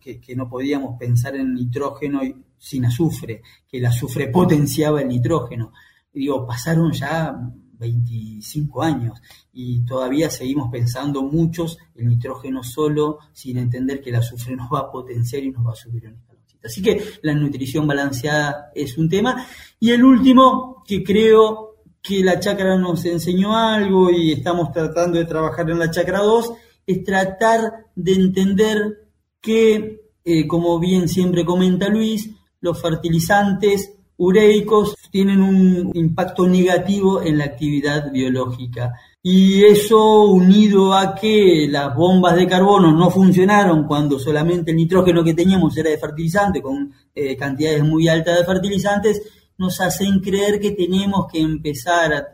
que, 0.00 0.18
que, 0.18 0.34
no 0.34 0.48
podíamos 0.48 0.98
pensar 0.98 1.36
en 1.36 1.52
nitrógeno 1.52 2.22
sin 2.56 2.86
azufre, 2.86 3.42
que 3.68 3.76
el 3.76 3.84
azufre 3.84 4.28
potenciaba 4.28 5.02
el 5.02 5.08
nitrógeno. 5.08 5.74
digo, 6.10 6.46
pasaron 6.46 6.90
ya 6.92 7.34
25 7.80 8.82
años 8.82 9.20
y 9.52 9.84
todavía 9.84 10.30
seguimos 10.30 10.70
pensando 10.70 11.22
muchos 11.22 11.78
el 11.96 12.06
nitrógeno 12.06 12.62
solo 12.62 13.18
sin 13.32 13.58
entender 13.58 14.00
que 14.00 14.10
el 14.10 14.16
azufre 14.16 14.54
nos 14.56 14.70
va 14.70 14.80
a 14.80 14.90
potenciar 14.90 15.42
y 15.42 15.50
nos 15.50 15.66
va 15.66 15.72
a 15.72 15.76
subir 15.76 16.06
un 16.06 16.14
escaloncito. 16.14 16.66
Así 16.66 16.82
que 16.82 17.02
la 17.22 17.34
nutrición 17.34 17.86
balanceada 17.86 18.70
es 18.74 18.98
un 18.98 19.08
tema. 19.08 19.46
Y 19.80 19.90
el 19.90 20.04
último 20.04 20.84
que 20.86 21.02
creo 21.02 21.70
que 22.02 22.22
la 22.22 22.38
chacra 22.38 22.76
nos 22.76 23.04
enseñó 23.04 23.56
algo 23.56 24.10
y 24.10 24.32
estamos 24.32 24.72
tratando 24.72 25.18
de 25.18 25.24
trabajar 25.24 25.68
en 25.70 25.78
la 25.78 25.90
chacra 25.90 26.20
2, 26.20 26.52
es 26.86 27.04
tratar 27.04 27.86
de 27.94 28.12
entender 28.12 29.10
que, 29.40 30.00
eh, 30.24 30.46
como 30.46 30.78
bien 30.78 31.08
siempre 31.08 31.44
comenta 31.44 31.88
Luis, 31.88 32.30
los 32.60 32.80
fertilizantes 32.80 33.99
ureicos 34.20 34.96
tienen 35.10 35.40
un 35.40 35.90
impacto 35.94 36.46
negativo 36.46 37.22
en 37.22 37.38
la 37.38 37.44
actividad 37.44 38.12
biológica. 38.12 38.92
Y 39.22 39.64
eso 39.64 40.24
unido 40.24 40.94
a 40.94 41.14
que 41.14 41.66
las 41.70 41.94
bombas 41.94 42.36
de 42.36 42.46
carbono 42.46 42.92
no 42.92 43.10
funcionaron 43.10 43.86
cuando 43.86 44.18
solamente 44.18 44.72
el 44.72 44.76
nitrógeno 44.76 45.24
que 45.24 45.32
teníamos 45.32 45.76
era 45.76 45.88
de 45.88 45.98
fertilizante, 45.98 46.60
con 46.60 46.92
eh, 47.14 47.34
cantidades 47.34 47.82
muy 47.82 48.08
altas 48.08 48.38
de 48.38 48.44
fertilizantes, 48.44 49.22
nos 49.56 49.80
hacen 49.80 50.20
creer 50.20 50.60
que 50.60 50.72
tenemos 50.72 51.26
que 51.32 51.40
empezar, 51.40 52.12
a, 52.12 52.26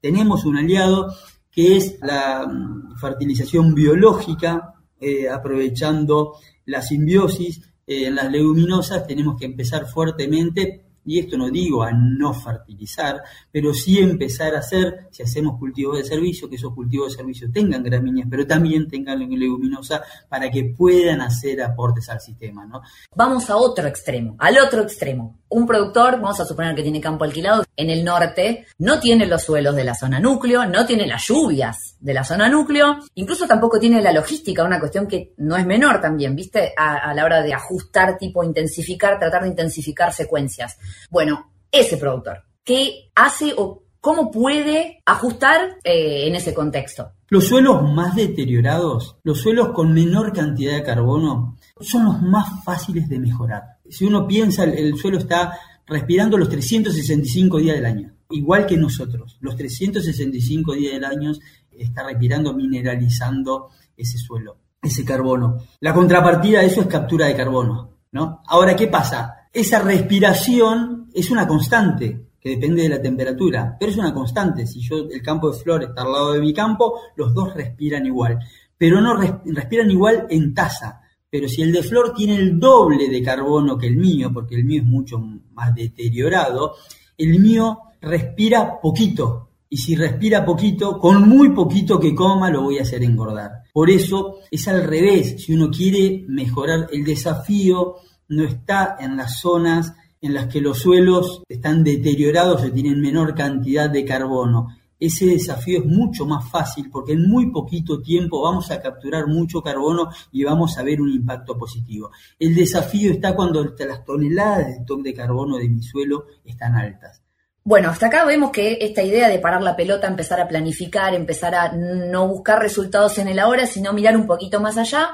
tenemos 0.00 0.46
un 0.46 0.56
aliado 0.56 1.14
que 1.50 1.76
es 1.76 1.98
la 2.00 2.46
mm, 2.46 2.96
fertilización 2.96 3.74
biológica, 3.74 4.74
eh, 4.98 5.28
aprovechando 5.28 6.36
la 6.64 6.80
simbiosis 6.80 7.60
eh, 7.86 8.06
en 8.06 8.14
las 8.14 8.30
leguminosas, 8.32 9.06
tenemos 9.06 9.38
que 9.38 9.44
empezar 9.44 9.86
fuertemente 9.86 10.83
y 11.04 11.18
esto 11.18 11.36
no 11.36 11.50
digo 11.50 11.82
a 11.82 11.92
no 11.92 12.32
fertilizar, 12.34 13.22
pero 13.50 13.72
sí 13.74 13.98
empezar 13.98 14.54
a 14.54 14.58
hacer, 14.58 15.08
si 15.10 15.22
hacemos 15.22 15.58
cultivos 15.58 15.98
de 15.98 16.04
servicio, 16.04 16.48
que 16.48 16.56
esos 16.56 16.74
cultivos 16.74 17.10
de 17.12 17.16
servicio 17.16 17.50
tengan 17.52 17.82
gramíneas, 17.82 18.28
pero 18.30 18.46
también 18.46 18.88
tengan 18.88 19.18
leguminosa 19.18 20.02
para 20.28 20.50
que 20.50 20.64
puedan 20.76 21.20
hacer 21.20 21.62
aportes 21.62 22.08
al 22.08 22.20
sistema. 22.20 22.66
¿no? 22.66 22.82
Vamos 23.14 23.50
a 23.50 23.56
otro 23.56 23.86
extremo, 23.86 24.36
al 24.38 24.58
otro 24.58 24.82
extremo. 24.82 25.38
Un 25.54 25.68
productor, 25.68 26.20
vamos 26.20 26.40
a 26.40 26.44
suponer 26.44 26.74
que 26.74 26.82
tiene 26.82 27.00
campo 27.00 27.22
alquilado 27.22 27.62
en 27.76 27.88
el 27.88 28.04
norte, 28.04 28.66
no 28.78 28.98
tiene 28.98 29.24
los 29.24 29.44
suelos 29.44 29.76
de 29.76 29.84
la 29.84 29.94
zona 29.94 30.18
núcleo, 30.18 30.66
no 30.66 30.84
tiene 30.84 31.06
las 31.06 31.28
lluvias 31.28 31.94
de 32.00 32.12
la 32.12 32.24
zona 32.24 32.48
núcleo, 32.48 32.96
incluso 33.14 33.46
tampoco 33.46 33.78
tiene 33.78 34.02
la 34.02 34.10
logística, 34.10 34.64
una 34.64 34.80
cuestión 34.80 35.06
que 35.06 35.32
no 35.36 35.56
es 35.56 35.64
menor 35.64 36.00
también, 36.00 36.34
¿viste? 36.34 36.72
A, 36.76 37.14
la 37.14 37.24
hora 37.24 37.40
de 37.40 37.54
ajustar, 37.54 38.18
tipo 38.18 38.42
intensificar, 38.42 39.16
tratar 39.20 39.42
de 39.42 39.50
intensificar 39.50 40.12
secuencias. 40.12 40.76
Bueno, 41.08 41.52
ese 41.70 41.98
productor, 41.98 42.42
¿qué 42.64 43.12
hace 43.14 43.54
o 43.56 43.84
cómo 44.00 44.32
puede 44.32 45.02
ajustar 45.06 45.76
eh, 45.84 46.26
en 46.26 46.34
ese 46.34 46.52
contexto? 46.52 47.12
Los 47.28 47.46
suelos 47.46 47.80
más 47.92 48.16
deteriorados, 48.16 49.18
los 49.22 49.38
suelos 49.38 49.68
con 49.68 49.92
menor 49.92 50.32
cantidad 50.32 50.74
de 50.74 50.82
carbono, 50.82 51.56
son 51.80 52.04
los 52.04 52.22
más 52.22 52.64
fáciles 52.64 53.08
de 53.08 53.18
mejorar. 53.18 53.78
Si 53.88 54.04
uno 54.04 54.26
piensa, 54.26 54.64
el, 54.64 54.96
suelo 54.96 55.18
está 55.18 55.58
respirando 55.86 56.38
los 56.38 56.48
365 56.48 57.58
días 57.58 57.76
del 57.76 57.86
año, 57.86 58.12
igual 58.30 58.66
que 58.66 58.76
nosotros. 58.76 59.38
Los 59.40 59.56
365 59.56 60.74
días 60.74 60.94
del 60.94 61.04
año 61.04 61.32
está 61.70 62.04
respirando, 62.04 62.54
mineralizando 62.54 63.70
ese 63.96 64.18
suelo, 64.18 64.58
ese 64.82 65.04
carbono. 65.04 65.58
La 65.80 65.92
contrapartida 65.92 66.60
de 66.60 66.66
eso 66.66 66.80
es 66.80 66.86
captura 66.86 67.26
de 67.26 67.36
carbono. 67.36 67.90
¿no? 68.12 68.42
Ahora, 68.46 68.76
¿qué 68.76 68.86
pasa? 68.86 69.44
esa 69.54 69.78
respiración 69.78 71.08
es 71.14 71.30
una 71.30 71.46
constante 71.46 72.26
que 72.40 72.50
depende 72.50 72.82
de 72.82 72.88
la 72.88 73.00
temperatura, 73.00 73.76
pero 73.78 73.92
es 73.92 73.96
una 73.96 74.12
constante. 74.12 74.66
Si 74.66 74.80
yo 74.80 74.96
el 75.10 75.22
campo 75.22 75.50
de 75.50 75.58
flor 75.58 75.84
está 75.84 76.02
al 76.02 76.12
lado 76.12 76.32
de 76.32 76.40
mi 76.40 76.52
campo, 76.52 77.00
los 77.16 77.32
dos 77.32 77.54
respiran 77.54 78.04
igual, 78.04 78.38
pero 78.76 79.00
no 79.00 79.16
respiran 79.16 79.90
igual 79.90 80.26
en 80.28 80.52
tasa. 80.52 81.00
Pero 81.34 81.48
si 81.48 81.62
el 81.62 81.72
de 81.72 81.82
flor 81.82 82.14
tiene 82.14 82.36
el 82.36 82.60
doble 82.60 83.08
de 83.08 83.20
carbono 83.20 83.76
que 83.76 83.88
el 83.88 83.96
mío, 83.96 84.30
porque 84.32 84.54
el 84.54 84.62
mío 84.62 84.82
es 84.82 84.86
mucho 84.86 85.18
más 85.52 85.74
deteriorado, 85.74 86.76
el 87.18 87.40
mío 87.40 87.76
respira 88.00 88.80
poquito. 88.80 89.48
Y 89.68 89.78
si 89.78 89.96
respira 89.96 90.44
poquito, 90.44 90.96
con 90.96 91.28
muy 91.28 91.50
poquito 91.50 91.98
que 91.98 92.14
coma, 92.14 92.50
lo 92.50 92.62
voy 92.62 92.78
a 92.78 92.82
hacer 92.82 93.02
engordar. 93.02 93.64
Por 93.72 93.90
eso 93.90 94.42
es 94.48 94.68
al 94.68 94.84
revés. 94.84 95.42
Si 95.42 95.52
uno 95.52 95.72
quiere 95.72 96.24
mejorar 96.28 96.86
el 96.92 97.04
desafío, 97.04 97.96
no 98.28 98.44
está 98.44 98.96
en 99.00 99.16
las 99.16 99.40
zonas 99.40 99.92
en 100.20 100.34
las 100.34 100.46
que 100.46 100.60
los 100.60 100.78
suelos 100.78 101.42
están 101.48 101.82
deteriorados 101.82 102.62
o 102.62 102.70
tienen 102.70 103.00
menor 103.00 103.34
cantidad 103.34 103.90
de 103.90 104.04
carbono. 104.04 104.68
Ese 105.04 105.26
desafío 105.26 105.80
es 105.80 105.84
mucho 105.84 106.24
más 106.24 106.48
fácil 106.48 106.88
porque 106.90 107.12
en 107.12 107.28
muy 107.28 107.50
poquito 107.50 108.00
tiempo 108.00 108.40
vamos 108.40 108.70
a 108.70 108.80
capturar 108.80 109.26
mucho 109.26 109.60
carbono 109.60 110.08
y 110.32 110.44
vamos 110.44 110.78
a 110.78 110.82
ver 110.82 110.98
un 111.02 111.10
impacto 111.10 111.58
positivo. 111.58 112.10
El 112.38 112.54
desafío 112.54 113.12
está 113.12 113.36
cuando 113.36 113.62
las 113.62 114.02
toneladas 114.02 114.66
de 114.66 114.72
stock 114.76 115.02
de 115.02 115.12
carbono 115.12 115.58
de 115.58 115.68
mi 115.68 115.82
suelo 115.82 116.24
están 116.42 116.74
altas. 116.74 117.20
Bueno, 117.62 117.90
hasta 117.90 118.06
acá 118.06 118.24
vemos 118.24 118.50
que 118.50 118.78
esta 118.80 119.02
idea 119.02 119.28
de 119.28 119.38
parar 119.38 119.60
la 119.60 119.76
pelota, 119.76 120.06
empezar 120.06 120.40
a 120.40 120.48
planificar, 120.48 121.14
empezar 121.14 121.54
a 121.54 121.72
no 121.72 122.26
buscar 122.26 122.60
resultados 122.60 123.18
en 123.18 123.28
el 123.28 123.38
ahora, 123.40 123.66
sino 123.66 123.92
mirar 123.92 124.16
un 124.16 124.26
poquito 124.26 124.58
más 124.58 124.78
allá, 124.78 125.10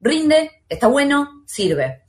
rinde, 0.00 0.52
está 0.70 0.86
bueno, 0.86 1.44
sirve. 1.44 2.03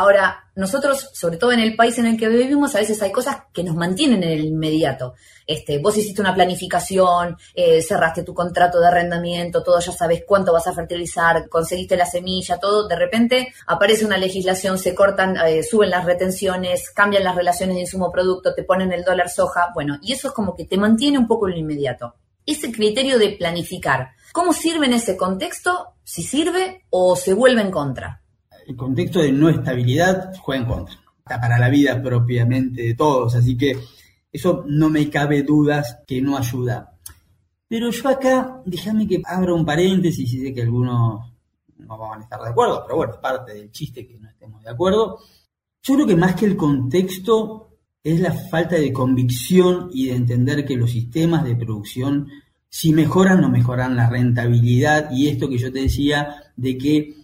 Ahora, 0.00 0.50
nosotros, 0.54 1.10
sobre 1.12 1.36
todo 1.36 1.52
en 1.52 1.60
el 1.60 1.76
país 1.76 1.98
en 1.98 2.06
el 2.06 2.16
que 2.16 2.26
vivimos, 2.26 2.74
a 2.74 2.78
veces 2.78 3.02
hay 3.02 3.12
cosas 3.12 3.42
que 3.52 3.62
nos 3.62 3.76
mantienen 3.76 4.22
en 4.22 4.30
el 4.30 4.46
inmediato. 4.46 5.12
Este, 5.46 5.76
vos 5.76 5.94
hiciste 5.94 6.22
una 6.22 6.34
planificación, 6.34 7.36
eh, 7.52 7.82
cerraste 7.82 8.22
tu 8.22 8.32
contrato 8.32 8.80
de 8.80 8.86
arrendamiento, 8.86 9.62
todo 9.62 9.78
ya 9.78 9.92
sabes 9.92 10.22
cuánto 10.26 10.54
vas 10.54 10.66
a 10.66 10.72
fertilizar, 10.72 11.50
conseguiste 11.50 11.98
la 11.98 12.06
semilla, 12.06 12.58
todo. 12.58 12.88
De 12.88 12.96
repente 12.96 13.52
aparece 13.66 14.06
una 14.06 14.16
legislación, 14.16 14.78
se 14.78 14.94
cortan, 14.94 15.36
eh, 15.36 15.62
suben 15.62 15.90
las 15.90 16.06
retenciones, 16.06 16.88
cambian 16.88 17.22
las 17.22 17.36
relaciones 17.36 17.74
de 17.74 17.82
insumo-producto, 17.82 18.54
te 18.54 18.64
ponen 18.64 18.94
el 18.94 19.04
dólar 19.04 19.28
soja. 19.28 19.68
Bueno, 19.74 19.98
y 20.00 20.14
eso 20.14 20.28
es 20.28 20.32
como 20.32 20.56
que 20.56 20.64
te 20.64 20.78
mantiene 20.78 21.18
un 21.18 21.28
poco 21.28 21.46
en 21.46 21.52
el 21.52 21.60
inmediato. 21.60 22.14
Ese 22.46 22.72
criterio 22.72 23.18
de 23.18 23.32
planificar, 23.32 24.12
¿cómo 24.32 24.54
sirve 24.54 24.86
en 24.86 24.94
ese 24.94 25.18
contexto? 25.18 25.92
Si 26.04 26.22
sirve 26.22 26.86
o 26.88 27.16
se 27.16 27.34
vuelve 27.34 27.60
en 27.60 27.70
contra 27.70 28.19
el 28.70 28.76
contexto 28.76 29.20
de 29.20 29.32
no 29.32 29.48
estabilidad 29.48 30.32
juega 30.40 30.62
en 30.62 30.68
contra. 30.68 30.94
Está 31.18 31.40
para 31.40 31.58
la 31.58 31.68
vida 31.68 32.00
propiamente 32.00 32.82
de 32.82 32.94
todos, 32.94 33.34
así 33.34 33.56
que 33.56 33.76
eso 34.32 34.64
no 34.68 34.88
me 34.88 35.10
cabe 35.10 35.42
dudas 35.42 35.98
que 36.06 36.22
no 36.22 36.36
ayuda. 36.36 36.96
Pero 37.66 37.90
yo 37.90 38.08
acá, 38.08 38.62
déjame 38.64 39.08
que 39.08 39.20
abra 39.24 39.54
un 39.54 39.66
paréntesis 39.66 40.32
y 40.32 40.40
sé 40.40 40.54
que 40.54 40.62
algunos 40.62 41.32
no 41.78 41.98
van 41.98 42.20
a 42.20 42.22
estar 42.22 42.40
de 42.40 42.50
acuerdo, 42.50 42.82
pero 42.84 42.96
bueno, 42.96 43.14
es 43.14 43.18
parte 43.18 43.54
del 43.54 43.72
chiste 43.72 44.06
que 44.06 44.18
no 44.20 44.28
estemos 44.28 44.62
de 44.62 44.70
acuerdo. 44.70 45.18
Yo 45.82 45.94
creo 45.94 46.06
que 46.06 46.16
más 46.16 46.36
que 46.36 46.46
el 46.46 46.56
contexto 46.56 47.70
es 48.04 48.20
la 48.20 48.32
falta 48.32 48.76
de 48.76 48.92
convicción 48.92 49.90
y 49.92 50.06
de 50.06 50.14
entender 50.14 50.64
que 50.64 50.76
los 50.76 50.92
sistemas 50.92 51.42
de 51.42 51.56
producción, 51.56 52.28
si 52.68 52.92
mejoran, 52.92 53.40
no 53.40 53.48
mejoran 53.48 53.96
la 53.96 54.08
rentabilidad 54.08 55.10
y 55.10 55.28
esto 55.28 55.48
que 55.48 55.58
yo 55.58 55.72
te 55.72 55.80
decía 55.80 56.52
de 56.56 56.78
que 56.78 57.19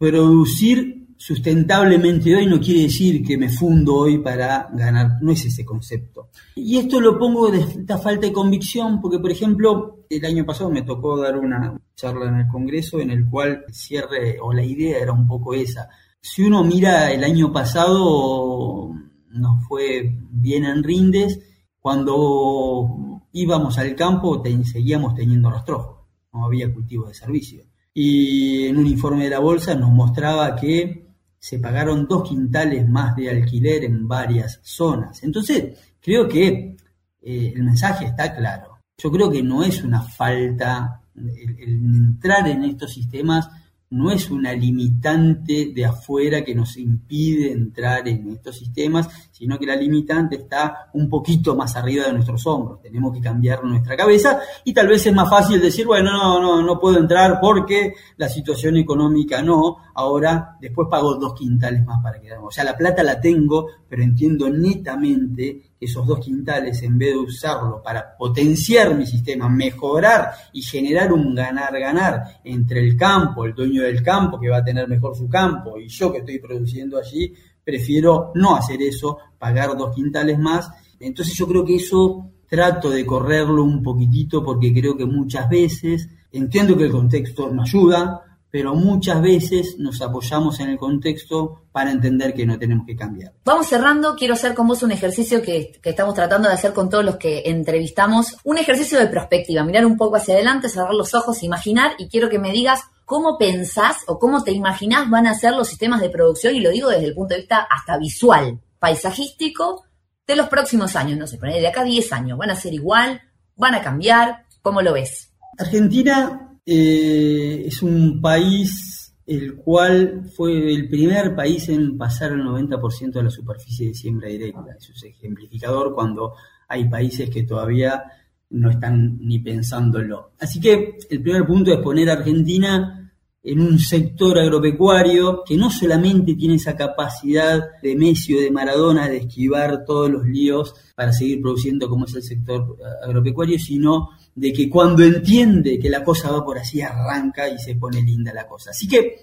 producir 0.00 1.14
sustentablemente 1.18 2.34
hoy 2.34 2.46
no 2.46 2.58
quiere 2.58 2.84
decir 2.84 3.22
que 3.22 3.36
me 3.36 3.50
fundo 3.50 3.96
hoy 3.96 4.16
para 4.16 4.70
ganar, 4.72 5.18
no 5.20 5.30
es 5.30 5.44
ese 5.44 5.62
concepto. 5.62 6.30
Y 6.56 6.78
esto 6.78 6.98
lo 7.02 7.18
pongo 7.18 7.50
de 7.50 7.60
esta 7.60 7.98
falta 7.98 8.26
de 8.26 8.32
convicción 8.32 9.02
porque, 9.02 9.18
por 9.18 9.30
ejemplo, 9.30 10.06
el 10.08 10.24
año 10.24 10.46
pasado 10.46 10.70
me 10.70 10.80
tocó 10.80 11.18
dar 11.18 11.36
una 11.36 11.78
charla 11.94 12.30
en 12.30 12.36
el 12.36 12.48
Congreso 12.48 12.98
en 12.98 13.10
el 13.10 13.28
cual 13.28 13.64
el 13.68 13.74
cierre 13.74 14.38
o 14.40 14.54
la 14.54 14.64
idea 14.64 15.00
era 15.00 15.12
un 15.12 15.28
poco 15.28 15.52
esa. 15.52 15.90
Si 16.22 16.44
uno 16.44 16.64
mira 16.64 17.12
el 17.12 17.22
año 17.22 17.52
pasado, 17.52 18.94
nos 19.28 19.68
fue 19.68 20.16
bien 20.30 20.64
en 20.64 20.82
Rindes, 20.82 21.40
cuando 21.78 23.20
íbamos 23.32 23.76
al 23.76 23.94
campo, 23.94 24.42
seguíamos 24.64 25.14
teniendo 25.14 25.50
rastrojos, 25.50 26.06
no 26.32 26.46
había 26.46 26.72
cultivo 26.72 27.06
de 27.06 27.12
servicio. 27.12 27.69
Y 27.92 28.66
en 28.66 28.76
un 28.76 28.86
informe 28.86 29.24
de 29.24 29.30
la 29.30 29.40
bolsa 29.40 29.74
nos 29.74 29.90
mostraba 29.90 30.54
que 30.54 31.06
se 31.38 31.58
pagaron 31.58 32.06
dos 32.06 32.28
quintales 32.28 32.88
más 32.88 33.16
de 33.16 33.30
alquiler 33.30 33.84
en 33.84 34.06
varias 34.06 34.60
zonas. 34.62 35.22
Entonces, 35.22 35.78
creo 36.00 36.28
que 36.28 36.76
eh, 37.22 37.52
el 37.54 37.62
mensaje 37.62 38.06
está 38.06 38.34
claro. 38.34 38.78
Yo 38.98 39.10
creo 39.10 39.30
que 39.30 39.42
no 39.42 39.64
es 39.64 39.82
una 39.82 40.02
falta, 40.02 41.00
el 41.14 41.82
entrar 41.96 42.46
en 42.48 42.64
estos 42.64 42.92
sistemas 42.92 43.48
no 43.90 44.12
es 44.12 44.30
una 44.30 44.52
limitante 44.52 45.72
de 45.74 45.84
afuera 45.84 46.44
que 46.44 46.54
nos 46.54 46.76
impide 46.76 47.50
entrar 47.50 48.06
en 48.06 48.28
estos 48.30 48.56
sistemas, 48.56 49.08
sino 49.40 49.58
que 49.58 49.64
la 49.64 49.74
limitante 49.74 50.36
está 50.36 50.90
un 50.92 51.08
poquito 51.08 51.56
más 51.56 51.74
arriba 51.74 52.04
de 52.04 52.12
nuestros 52.12 52.46
hombros. 52.46 52.82
Tenemos 52.82 53.10
que 53.14 53.22
cambiar 53.22 53.64
nuestra 53.64 53.96
cabeza 53.96 54.38
y 54.64 54.74
tal 54.74 54.86
vez 54.86 55.06
es 55.06 55.14
más 55.14 55.30
fácil 55.30 55.58
decir, 55.58 55.86
bueno, 55.86 56.12
no, 56.12 56.38
no, 56.42 56.62
no 56.62 56.78
puedo 56.78 56.98
entrar 56.98 57.38
porque 57.40 57.94
la 58.18 58.28
situación 58.28 58.76
económica 58.76 59.40
no, 59.40 59.78
ahora 59.94 60.58
después 60.60 60.88
pago 60.90 61.14
dos 61.14 61.32
quintales 61.32 61.82
más 61.86 62.02
para 62.02 62.20
quedarme. 62.20 62.48
O 62.48 62.50
sea, 62.50 62.64
la 62.64 62.76
plata 62.76 63.02
la 63.02 63.18
tengo, 63.18 63.68
pero 63.88 64.02
entiendo 64.02 64.50
netamente 64.50 65.70
esos 65.80 66.06
dos 66.06 66.20
quintales, 66.20 66.82
en 66.82 66.98
vez 66.98 67.14
de 67.14 67.20
usarlo 67.20 67.82
para 67.82 68.14
potenciar 68.18 68.94
mi 68.94 69.06
sistema, 69.06 69.48
mejorar 69.48 70.32
y 70.52 70.60
generar 70.60 71.10
un 71.14 71.34
ganar-ganar 71.34 72.40
entre 72.44 72.80
el 72.80 72.94
campo, 72.94 73.46
el 73.46 73.54
dueño 73.54 73.84
del 73.84 74.02
campo 74.02 74.38
que 74.38 74.50
va 74.50 74.58
a 74.58 74.64
tener 74.64 74.86
mejor 74.86 75.16
su 75.16 75.26
campo 75.30 75.78
y 75.78 75.88
yo 75.88 76.12
que 76.12 76.18
estoy 76.18 76.38
produciendo 76.38 76.98
allí, 76.98 77.32
prefiero 77.70 78.32
no 78.34 78.56
hacer 78.56 78.82
eso, 78.82 79.18
pagar 79.38 79.76
dos 79.76 79.94
quintales 79.94 80.38
más. 80.38 80.68
Entonces 80.98 81.34
yo 81.34 81.46
creo 81.46 81.64
que 81.64 81.76
eso 81.76 82.26
trato 82.48 82.90
de 82.90 83.06
correrlo 83.06 83.62
un 83.62 83.82
poquitito 83.82 84.44
porque 84.44 84.74
creo 84.74 84.96
que 84.96 85.06
muchas 85.06 85.48
veces, 85.48 86.08
entiendo 86.32 86.76
que 86.76 86.84
el 86.84 86.90
contexto 86.90 87.48
no 87.48 87.62
ayuda, 87.62 88.22
pero 88.50 88.74
muchas 88.74 89.22
veces 89.22 89.76
nos 89.78 90.02
apoyamos 90.02 90.58
en 90.58 90.70
el 90.70 90.76
contexto 90.76 91.62
para 91.70 91.92
entender 91.92 92.34
que 92.34 92.44
no 92.44 92.58
tenemos 92.58 92.84
que 92.84 92.96
cambiar. 92.96 93.32
Vamos 93.44 93.68
cerrando, 93.68 94.16
quiero 94.16 94.34
hacer 94.34 94.54
con 94.54 94.66
vos 94.66 94.82
un 94.82 94.90
ejercicio 94.90 95.40
que, 95.40 95.78
estamos 95.84 96.14
tratando 96.14 96.48
de 96.48 96.54
hacer 96.54 96.72
con 96.72 96.90
todos 96.90 97.04
los 97.04 97.16
que 97.16 97.42
entrevistamos, 97.46 98.36
un 98.42 98.58
ejercicio 98.58 98.98
de 98.98 99.06
perspectiva, 99.06 99.62
mirar 99.62 99.86
un 99.86 99.96
poco 99.96 100.16
hacia 100.16 100.34
adelante, 100.34 100.68
cerrar 100.68 100.94
los 100.94 101.14
ojos, 101.14 101.44
imaginar 101.44 101.92
y 101.98 102.08
quiero 102.08 102.28
que 102.28 102.40
me 102.40 102.50
digas 102.50 102.80
cómo 103.10 103.36
pensás 103.36 104.04
o 104.06 104.20
cómo 104.20 104.44
te 104.44 104.52
imaginás 104.52 105.10
van 105.10 105.26
a 105.26 105.34
ser 105.34 105.52
los 105.54 105.66
sistemas 105.66 106.00
de 106.00 106.10
producción 106.10 106.54
y 106.54 106.60
lo 106.60 106.70
digo 106.70 106.90
desde 106.90 107.06
el 107.06 107.14
punto 107.14 107.34
de 107.34 107.40
vista 107.40 107.66
hasta 107.68 107.98
visual, 107.98 108.60
paisajístico 108.78 109.82
de 110.28 110.36
los 110.36 110.46
próximos 110.46 110.94
años, 110.94 111.18
no 111.18 111.26
sé, 111.26 111.36
de 111.36 111.66
acá 111.66 111.80
a 111.80 111.84
10 111.84 112.12
años, 112.12 112.38
¿van 112.38 112.50
a 112.50 112.54
ser 112.54 112.72
igual? 112.72 113.20
¿Van 113.56 113.74
a 113.74 113.82
cambiar? 113.82 114.44
¿Cómo 114.62 114.80
lo 114.80 114.92
ves? 114.92 115.32
Argentina 115.58 116.56
eh, 116.64 117.64
es 117.66 117.82
un 117.82 118.20
país 118.20 119.12
el 119.26 119.56
cual 119.56 120.30
fue 120.36 120.72
el 120.72 120.88
primer 120.88 121.34
país 121.34 121.68
en 121.68 121.98
pasar 121.98 122.30
el 122.30 122.44
90% 122.44 123.10
de 123.10 123.24
la 123.24 123.30
superficie 123.30 123.88
de 123.88 123.94
siembra 123.94 124.28
directa. 124.28 124.76
Eso 124.78 124.92
es 124.94 125.02
ejemplificador 125.02 125.96
cuando 125.96 126.34
hay 126.68 126.88
países 126.88 127.28
que 127.28 127.42
todavía 127.42 128.04
no 128.50 128.70
están 128.70 129.18
ni 129.20 129.40
pensándolo. 129.40 130.30
Así 130.38 130.60
que 130.60 130.96
el 131.10 131.20
primer 131.20 131.44
punto 131.44 131.72
es 131.72 131.80
poner 131.80 132.08
a 132.08 132.14
Argentina 132.14 132.98
en 133.42 133.60
un 133.60 133.78
sector 133.78 134.38
agropecuario 134.38 135.42
que 135.44 135.56
no 135.56 135.70
solamente 135.70 136.34
tiene 136.34 136.56
esa 136.56 136.76
capacidad 136.76 137.80
de 137.82 137.96
Messi 137.96 138.34
o 138.34 138.40
de 138.40 138.50
Maradona 138.50 139.08
de 139.08 139.18
esquivar 139.18 139.84
todos 139.86 140.10
los 140.10 140.26
líos 140.26 140.74
para 140.94 141.12
seguir 141.12 141.40
produciendo 141.40 141.88
como 141.88 142.04
es 142.04 142.14
el 142.14 142.22
sector 142.22 142.76
agropecuario, 143.02 143.58
sino 143.58 144.10
de 144.34 144.52
que 144.52 144.68
cuando 144.68 145.02
entiende 145.02 145.78
que 145.78 145.88
la 145.88 146.04
cosa 146.04 146.30
va 146.30 146.44
por 146.44 146.58
así, 146.58 146.82
arranca 146.82 147.48
y 147.48 147.58
se 147.58 147.76
pone 147.76 148.02
linda 148.02 148.32
la 148.34 148.46
cosa. 148.46 148.70
Así 148.70 148.86
que 148.86 149.22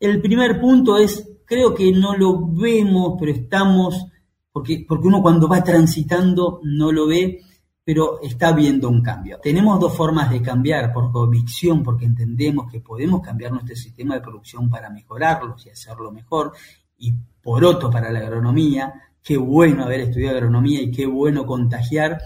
el 0.00 0.20
primer 0.20 0.60
punto 0.60 0.98
es, 0.98 1.30
creo 1.44 1.72
que 1.72 1.92
no 1.92 2.16
lo 2.16 2.44
vemos, 2.48 3.14
pero 3.18 3.30
estamos, 3.30 4.06
porque, 4.50 4.84
porque 4.88 5.06
uno 5.06 5.22
cuando 5.22 5.46
va 5.46 5.62
transitando 5.62 6.60
no 6.64 6.90
lo 6.90 7.06
ve, 7.06 7.38
pero 7.84 8.20
está 8.22 8.52
viendo 8.52 8.88
un 8.88 9.02
cambio. 9.02 9.38
Tenemos 9.42 9.80
dos 9.80 9.96
formas 9.96 10.30
de 10.30 10.40
cambiar, 10.40 10.92
por 10.92 11.10
convicción, 11.10 11.82
porque 11.82 12.04
entendemos 12.04 12.70
que 12.70 12.80
podemos 12.80 13.20
cambiar 13.20 13.52
nuestro 13.52 13.74
sistema 13.74 14.14
de 14.14 14.20
producción 14.20 14.70
para 14.70 14.90
mejorarlo 14.90 15.56
y 15.64 15.70
hacerlo 15.70 16.12
mejor, 16.12 16.52
y 16.98 17.12
por 17.42 17.64
otro 17.64 17.90
para 17.90 18.12
la 18.12 18.20
agronomía, 18.20 18.92
qué 19.22 19.36
bueno 19.36 19.84
haber 19.84 20.00
estudiado 20.00 20.36
agronomía 20.36 20.80
y 20.80 20.90
qué 20.90 21.06
bueno 21.06 21.44
contagiar 21.44 22.20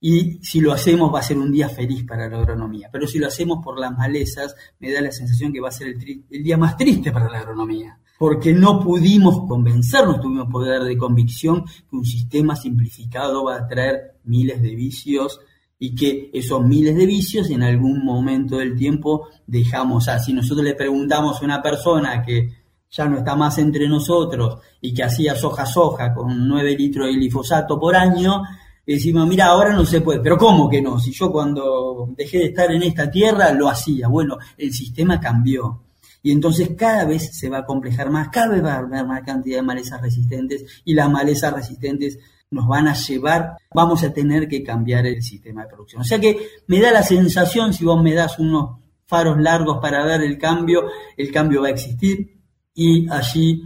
y 0.00 0.38
si 0.42 0.60
lo 0.60 0.72
hacemos 0.72 1.12
va 1.12 1.20
a 1.20 1.22
ser 1.22 1.38
un 1.38 1.50
día 1.50 1.68
feliz 1.68 2.04
para 2.04 2.28
la 2.28 2.38
agronomía. 2.38 2.88
Pero 2.92 3.06
si 3.06 3.18
lo 3.18 3.26
hacemos 3.26 3.64
por 3.64 3.78
las 3.78 3.96
malezas, 3.96 4.54
me 4.78 4.92
da 4.92 5.00
la 5.00 5.10
sensación 5.10 5.52
que 5.52 5.60
va 5.60 5.68
a 5.68 5.72
ser 5.72 5.88
el, 5.88 6.42
día 6.42 6.56
más 6.56 6.76
triste 6.76 7.10
para 7.10 7.30
la 7.30 7.38
agronomía. 7.38 7.98
Porque 8.18 8.52
no 8.52 8.80
pudimos 8.80 9.46
convencernos, 9.46 10.20
tuvimos 10.20 10.50
poder 10.50 10.82
de 10.82 10.96
convicción 10.96 11.64
que 11.64 11.96
un 11.96 12.04
sistema 12.04 12.56
simplificado 12.56 13.44
va 13.44 13.56
a 13.56 13.68
traer 13.68 14.16
miles 14.24 14.62
de 14.62 14.74
vicios 14.74 15.40
y 15.78 15.94
que 15.94 16.30
esos 16.32 16.64
miles 16.64 16.96
de 16.96 17.06
vicios 17.06 17.50
en 17.50 17.62
algún 17.62 18.04
momento 18.04 18.56
del 18.56 18.76
tiempo 18.76 19.28
dejamos. 19.46 20.08
así. 20.08 20.26
si 20.26 20.32
nosotros 20.32 20.64
le 20.64 20.74
preguntamos 20.74 21.40
a 21.40 21.44
una 21.44 21.62
persona 21.62 22.22
que 22.22 22.50
ya 22.90 23.06
no 23.06 23.18
está 23.18 23.36
más 23.36 23.58
entre 23.58 23.88
nosotros 23.88 24.60
y 24.80 24.94
que 24.94 25.02
hacía 25.02 25.34
soja 25.34 25.66
soja 25.66 26.14
con 26.14 26.48
9 26.48 26.76
litros 26.76 27.06
de 27.06 27.14
glifosato 27.14 27.78
por 27.78 27.94
año, 27.94 28.42
decimos, 28.86 29.26
mira, 29.26 29.46
ahora 29.46 29.74
no 29.74 29.84
se 29.84 30.00
puede, 30.00 30.20
pero 30.20 30.38
¿cómo 30.38 30.68
que 30.68 30.80
no? 30.80 30.98
Si 30.98 31.12
yo 31.12 31.30
cuando 31.30 32.08
dejé 32.16 32.38
de 32.38 32.44
estar 32.46 32.70
en 32.72 32.82
esta 32.82 33.10
tierra 33.10 33.52
lo 33.52 33.68
hacía, 33.68 34.08
bueno, 34.08 34.38
el 34.56 34.72
sistema 34.72 35.20
cambió. 35.20 35.82
Y 36.26 36.32
entonces 36.32 36.70
cada 36.76 37.04
vez 37.04 37.38
se 37.38 37.48
va 37.48 37.58
a 37.58 37.64
complejar 37.64 38.10
más, 38.10 38.30
cada 38.30 38.48
vez 38.48 38.64
va 38.64 38.72
a 38.72 38.78
haber 38.78 39.06
más 39.06 39.22
cantidad 39.22 39.58
de 39.58 39.62
malezas 39.62 40.02
resistentes 40.02 40.82
y 40.84 40.92
las 40.92 41.08
malezas 41.08 41.52
resistentes 41.52 42.18
nos 42.50 42.66
van 42.66 42.88
a 42.88 42.94
llevar, 42.94 43.52
vamos 43.72 44.02
a 44.02 44.12
tener 44.12 44.48
que 44.48 44.64
cambiar 44.64 45.06
el 45.06 45.22
sistema 45.22 45.62
de 45.62 45.68
producción. 45.68 46.02
O 46.02 46.04
sea 46.04 46.18
que 46.18 46.48
me 46.66 46.80
da 46.80 46.90
la 46.90 47.04
sensación, 47.04 47.72
si 47.72 47.84
vos 47.84 48.02
me 48.02 48.12
das 48.12 48.40
unos 48.40 48.80
faros 49.06 49.38
largos 49.38 49.78
para 49.80 50.04
ver 50.04 50.22
el 50.22 50.36
cambio, 50.36 50.86
el 51.16 51.30
cambio 51.30 51.62
va 51.62 51.68
a 51.68 51.70
existir 51.70 52.40
y 52.74 53.08
allí 53.08 53.62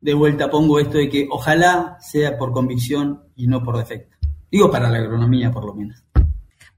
de 0.00 0.14
vuelta 0.14 0.48
pongo 0.48 0.78
esto 0.78 0.98
de 0.98 1.08
que 1.08 1.26
ojalá 1.28 1.98
sea 1.98 2.38
por 2.38 2.52
convicción 2.52 3.24
y 3.34 3.48
no 3.48 3.60
por 3.64 3.76
defecto. 3.76 4.16
Digo 4.48 4.70
para 4.70 4.88
la 4.88 4.98
agronomía, 4.98 5.50
por 5.50 5.64
lo 5.64 5.74
menos. 5.74 6.00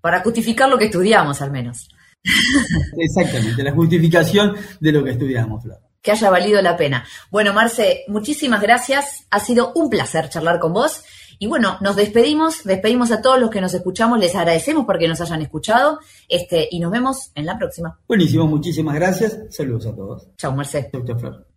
Para 0.01 0.23
justificar 0.23 0.71
lo 0.71 0.79
que 0.79 0.87
estudiamos, 0.87 1.43
al 1.43 1.51
menos. 1.51 1.91
Exactamente, 2.99 3.63
la 3.63 3.73
justificación 3.73 4.55
de 4.81 4.93
lo 4.93 5.05
que 5.05 5.11
estudiamos, 5.13 5.63
Flor. 5.63 5.79
Que 6.03 6.13
haya 6.13 6.31
valido 6.31 6.63
la 6.63 6.77
pena. 6.77 7.05
Bueno, 7.31 7.53
Marce, 7.53 8.05
muchísimas 8.07 8.63
gracias. 8.63 9.27
Ha 9.31 9.41
sido 9.41 9.73
un 9.75 9.91
placer 9.91 10.29
charlar 10.29 10.61
con 10.61 10.73
vos. 10.73 11.03
Y 11.39 11.49
bueno, 11.49 11.77
nos 11.81 11.97
despedimos, 11.97 12.65
despedimos 12.65 13.11
a 13.11 13.21
todos 13.21 13.39
los 13.39 13.51
que 13.51 13.61
nos 13.61 13.75
escuchamos, 13.75 14.19
les 14.19 14.35
agradecemos 14.35 14.87
porque 14.87 15.07
nos 15.07 15.21
hayan 15.21 15.43
escuchado, 15.43 15.99
este, 16.29 16.67
y 16.71 16.81
nos 16.81 16.91
vemos 16.91 17.31
en 17.35 17.45
la 17.45 17.59
próxima. 17.59 17.99
Buenísimo, 18.09 18.47
muchísimas 18.47 18.95
gracias. 18.95 19.39
Saludos 19.51 19.87
a 19.87 19.95
todos. 19.95 20.29
Chao, 20.39 20.53
Marce. 20.53 20.89
Chau, 20.91 21.05
chau, 21.05 21.19
Flor. 21.19 21.56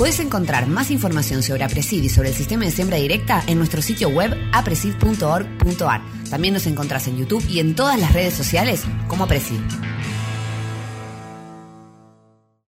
Puedes 0.00 0.18
encontrar 0.18 0.66
más 0.66 0.90
información 0.90 1.42
sobre 1.42 1.62
Apresid 1.62 2.02
y 2.02 2.08
sobre 2.08 2.30
el 2.30 2.34
sistema 2.34 2.64
de 2.64 2.70
siembra 2.70 2.96
directa 2.96 3.44
en 3.46 3.58
nuestro 3.58 3.82
sitio 3.82 4.08
web 4.08 4.34
apresid.org.ar. 4.50 6.00
También 6.30 6.54
nos 6.54 6.66
encontrás 6.66 7.06
en 7.06 7.18
YouTube 7.18 7.44
y 7.50 7.60
en 7.60 7.74
todas 7.74 8.00
las 8.00 8.14
redes 8.14 8.32
sociales 8.32 8.82
como 9.08 9.24
Apresid. 9.24 9.60